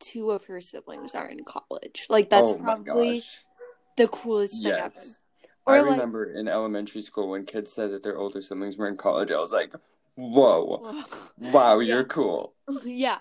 two 0.00 0.30
of 0.30 0.44
her 0.44 0.60
siblings 0.60 1.14
are 1.14 1.28
in 1.28 1.44
college. 1.44 2.06
Like 2.08 2.30
that's 2.30 2.50
oh 2.50 2.58
probably 2.58 3.22
the 3.96 4.08
coolest 4.08 4.54
thing 4.54 4.72
yes. 4.72 5.20
ever. 5.40 5.48
Or 5.66 5.74
I 5.76 5.80
like, 5.80 5.92
remember 5.92 6.34
in 6.34 6.46
elementary 6.46 7.00
school 7.00 7.30
when 7.30 7.46
kids 7.46 7.72
said 7.72 7.92
that 7.92 8.02
their 8.02 8.18
older 8.18 8.42
siblings 8.42 8.76
were 8.76 8.88
in 8.88 8.96
college, 8.96 9.30
I 9.30 9.38
was 9.38 9.52
like, 9.52 9.74
whoa, 10.16 11.04
wow, 11.38 11.78
yeah. 11.80 11.94
you're 11.94 12.04
cool. 12.04 12.54
Yeah. 12.84 13.18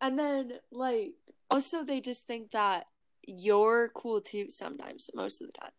And 0.00 0.16
then, 0.16 0.52
like, 0.70 1.14
also, 1.50 1.82
they 1.82 2.00
just 2.00 2.26
think 2.26 2.52
that 2.52 2.86
you're 3.26 3.90
cool 3.94 4.20
too 4.20 4.46
sometimes, 4.48 5.10
most 5.12 5.40
of 5.40 5.48
the 5.48 5.58
time. 5.58 5.72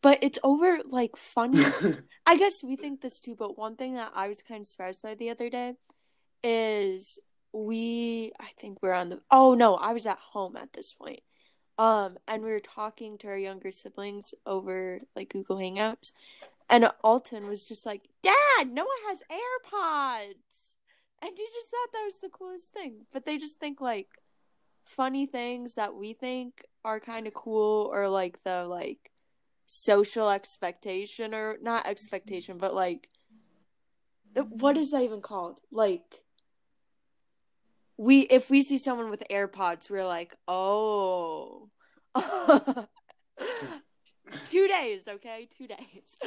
But 0.00 0.18
it's 0.22 0.38
over, 0.44 0.78
like, 0.84 1.16
funny. 1.16 1.60
I 2.26 2.36
guess 2.36 2.62
we 2.62 2.76
think 2.76 3.00
this 3.00 3.18
too, 3.18 3.34
but 3.34 3.58
one 3.58 3.74
thing 3.74 3.94
that 3.94 4.12
I 4.14 4.28
was 4.28 4.42
kind 4.42 4.60
of 4.60 4.66
surprised 4.68 5.02
by 5.02 5.16
the 5.16 5.30
other 5.30 5.50
day 5.50 5.74
is 6.44 7.18
we, 7.54 8.32
I 8.40 8.48
think 8.58 8.82
we're 8.82 8.92
on 8.92 9.08
the, 9.08 9.20
oh 9.30 9.54
no, 9.54 9.76
I 9.76 9.92
was 9.92 10.06
at 10.06 10.18
home 10.18 10.56
at 10.56 10.72
this 10.72 10.92
point 10.92 11.20
um, 11.78 12.18
and 12.28 12.42
we 12.42 12.50
were 12.50 12.60
talking 12.60 13.18
to 13.18 13.28
our 13.28 13.38
younger 13.38 13.72
siblings 13.72 14.32
over 14.46 15.00
like 15.16 15.30
Google 15.30 15.56
Hangouts, 15.56 16.12
and 16.70 16.90
Alton 17.02 17.48
was 17.48 17.64
just 17.64 17.84
like, 17.84 18.08
"Dad, 18.22 18.70
Noah 18.70 18.86
has 19.08 19.22
AirPods," 19.30 20.74
and 21.20 21.36
you 21.36 21.48
just 21.52 21.70
thought 21.70 21.92
that 21.92 22.04
was 22.04 22.18
the 22.18 22.28
coolest 22.28 22.72
thing. 22.72 23.06
But 23.12 23.24
they 23.24 23.38
just 23.38 23.58
think 23.58 23.80
like 23.80 24.08
funny 24.84 25.26
things 25.26 25.74
that 25.74 25.94
we 25.94 26.12
think 26.12 26.64
are 26.84 27.00
kind 27.00 27.26
of 27.26 27.34
cool, 27.34 27.90
or 27.92 28.08
like 28.08 28.42
the 28.44 28.64
like 28.64 29.10
social 29.66 30.30
expectation, 30.30 31.34
or 31.34 31.58
not 31.60 31.86
expectation, 31.86 32.58
but 32.58 32.74
like 32.74 33.08
what 34.34 34.76
is 34.76 34.90
that 34.92 35.02
even 35.02 35.22
called? 35.22 35.60
Like 35.72 36.23
we 37.96 38.20
if 38.20 38.50
we 38.50 38.62
see 38.62 38.78
someone 38.78 39.10
with 39.10 39.22
AirPods, 39.30 39.90
we're 39.90 40.06
like, 40.06 40.34
oh, 40.48 41.68
two 44.46 44.68
days, 44.68 45.06
okay, 45.08 45.48
two 45.56 45.66
days. 45.66 46.18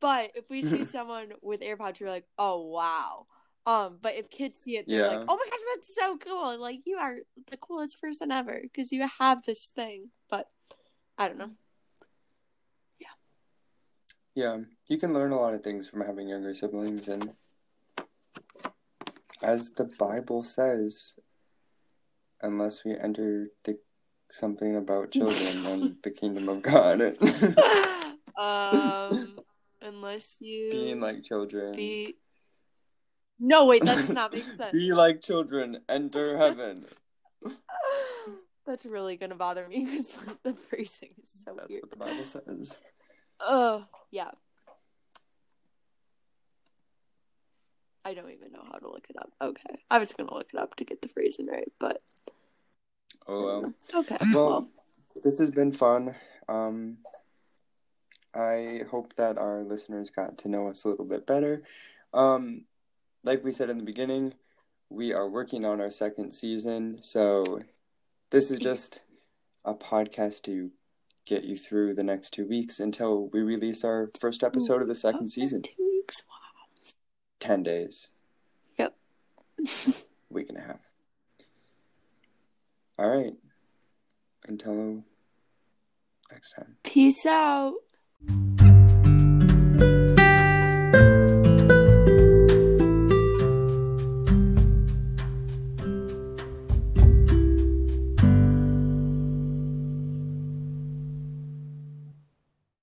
But 0.00 0.32
if 0.34 0.48
we 0.48 0.62
see 0.62 0.82
someone 0.84 1.32
with 1.42 1.60
AirPods, 1.60 2.00
we're 2.00 2.10
like, 2.10 2.26
oh 2.38 2.66
wow. 2.68 3.26
Um, 3.64 3.98
but 4.02 4.16
if 4.16 4.28
kids 4.28 4.60
see 4.60 4.76
it, 4.76 4.86
they're 4.88 5.00
yeah. 5.00 5.18
like, 5.18 5.26
oh 5.28 5.36
my 5.36 5.46
gosh, 5.48 5.60
that's 5.74 5.94
so 5.94 6.18
cool! 6.18 6.58
Like 6.58 6.80
you 6.84 6.96
are 6.96 7.16
the 7.50 7.56
coolest 7.56 8.00
person 8.00 8.32
ever 8.32 8.60
because 8.60 8.90
you 8.90 9.06
have 9.20 9.44
this 9.44 9.68
thing. 9.68 10.10
But 10.28 10.46
I 11.16 11.28
don't 11.28 11.38
know. 11.38 11.50
Yeah. 12.98 13.06
Yeah, 14.34 14.58
you 14.88 14.98
can 14.98 15.12
learn 15.12 15.30
a 15.30 15.38
lot 15.38 15.54
of 15.54 15.62
things 15.62 15.88
from 15.88 16.00
having 16.00 16.28
younger 16.28 16.54
siblings 16.54 17.06
and 17.06 17.34
as 19.42 19.70
the 19.70 19.84
Bible 19.84 20.42
says, 20.42 21.18
unless 22.40 22.84
we 22.84 22.96
enter 22.96 23.48
the 23.64 23.78
something 24.30 24.76
about 24.76 25.10
children 25.10 25.66
and 25.66 25.96
the 26.02 26.10
kingdom 26.10 26.48
of 26.48 26.62
God. 26.62 27.00
um, 28.38 29.38
unless 29.80 30.36
you 30.40 30.70
being 30.70 31.00
like 31.00 31.22
children. 31.22 31.72
Be 31.74 32.16
no, 33.38 33.64
wait, 33.64 33.84
that's 33.84 34.08
not 34.10 34.32
making 34.32 34.54
sense. 34.54 34.72
Be 34.72 34.92
like 34.92 35.20
children, 35.20 35.78
enter 35.88 36.36
heaven. 36.36 36.86
that's 38.64 38.86
really 38.86 39.16
gonna 39.16 39.34
bother 39.34 39.66
me 39.68 39.84
because 39.84 40.14
the 40.44 40.54
phrasing 40.54 41.10
is 41.22 41.42
so 41.44 41.54
That's 41.56 41.70
weird. 41.70 41.82
what 41.82 41.90
the 41.90 41.96
Bible 41.96 42.24
says. 42.24 42.76
Oh, 43.40 43.74
uh, 43.74 43.84
yeah. 44.12 44.30
I 48.04 48.14
don't 48.14 48.30
even 48.30 48.52
know 48.52 48.64
how 48.70 48.78
to 48.78 48.88
look 48.88 49.06
it 49.08 49.16
up. 49.16 49.30
Okay. 49.40 49.78
I 49.90 49.98
was 49.98 50.12
going 50.12 50.28
to 50.28 50.34
look 50.34 50.48
it 50.52 50.58
up 50.58 50.74
to 50.76 50.84
get 50.84 51.02
the 51.02 51.08
phrasing 51.08 51.46
right, 51.46 51.70
but. 51.78 52.02
Oh, 53.26 53.44
well. 53.44 53.74
Okay. 53.94 54.16
Well, 54.32 54.50
well, 54.50 54.68
this 55.22 55.38
has 55.38 55.50
been 55.50 55.72
fun. 55.72 56.14
Um, 56.48 56.98
I 58.34 58.80
hope 58.90 59.14
that 59.16 59.38
our 59.38 59.62
listeners 59.62 60.10
got 60.10 60.38
to 60.38 60.48
know 60.48 60.68
us 60.68 60.84
a 60.84 60.88
little 60.88 61.04
bit 61.04 61.26
better. 61.26 61.62
Um, 62.12 62.64
like 63.24 63.44
we 63.44 63.52
said 63.52 63.70
in 63.70 63.78
the 63.78 63.84
beginning, 63.84 64.34
we 64.88 65.12
are 65.12 65.28
working 65.28 65.64
on 65.64 65.80
our 65.80 65.90
second 65.90 66.32
season. 66.32 66.98
So 67.00 67.60
this 68.30 68.50
is 68.50 68.58
just 68.58 69.02
a 69.64 69.74
podcast 69.74 70.42
to 70.42 70.70
get 71.24 71.44
you 71.44 71.56
through 71.56 71.94
the 71.94 72.02
next 72.02 72.30
two 72.30 72.46
weeks 72.48 72.80
until 72.80 73.28
we 73.28 73.40
release 73.40 73.84
our 73.84 74.10
first 74.20 74.42
episode 74.42 74.82
of 74.82 74.88
the 74.88 74.94
second 74.94 75.28
season. 75.28 75.62
Two 75.62 75.72
weeks. 75.78 76.22
Wow. 77.42 77.48
10 77.48 77.62
days. 77.62 78.10
Yep. 78.78 78.94
week 80.30 80.48
and 80.48 80.58
a 80.58 80.62
half. 80.62 80.80
All 82.98 83.10
right. 83.10 83.34
Until 84.46 85.02
next 86.30 86.52
time. 86.52 86.76
Peace 86.82 87.26
out. 87.26 87.74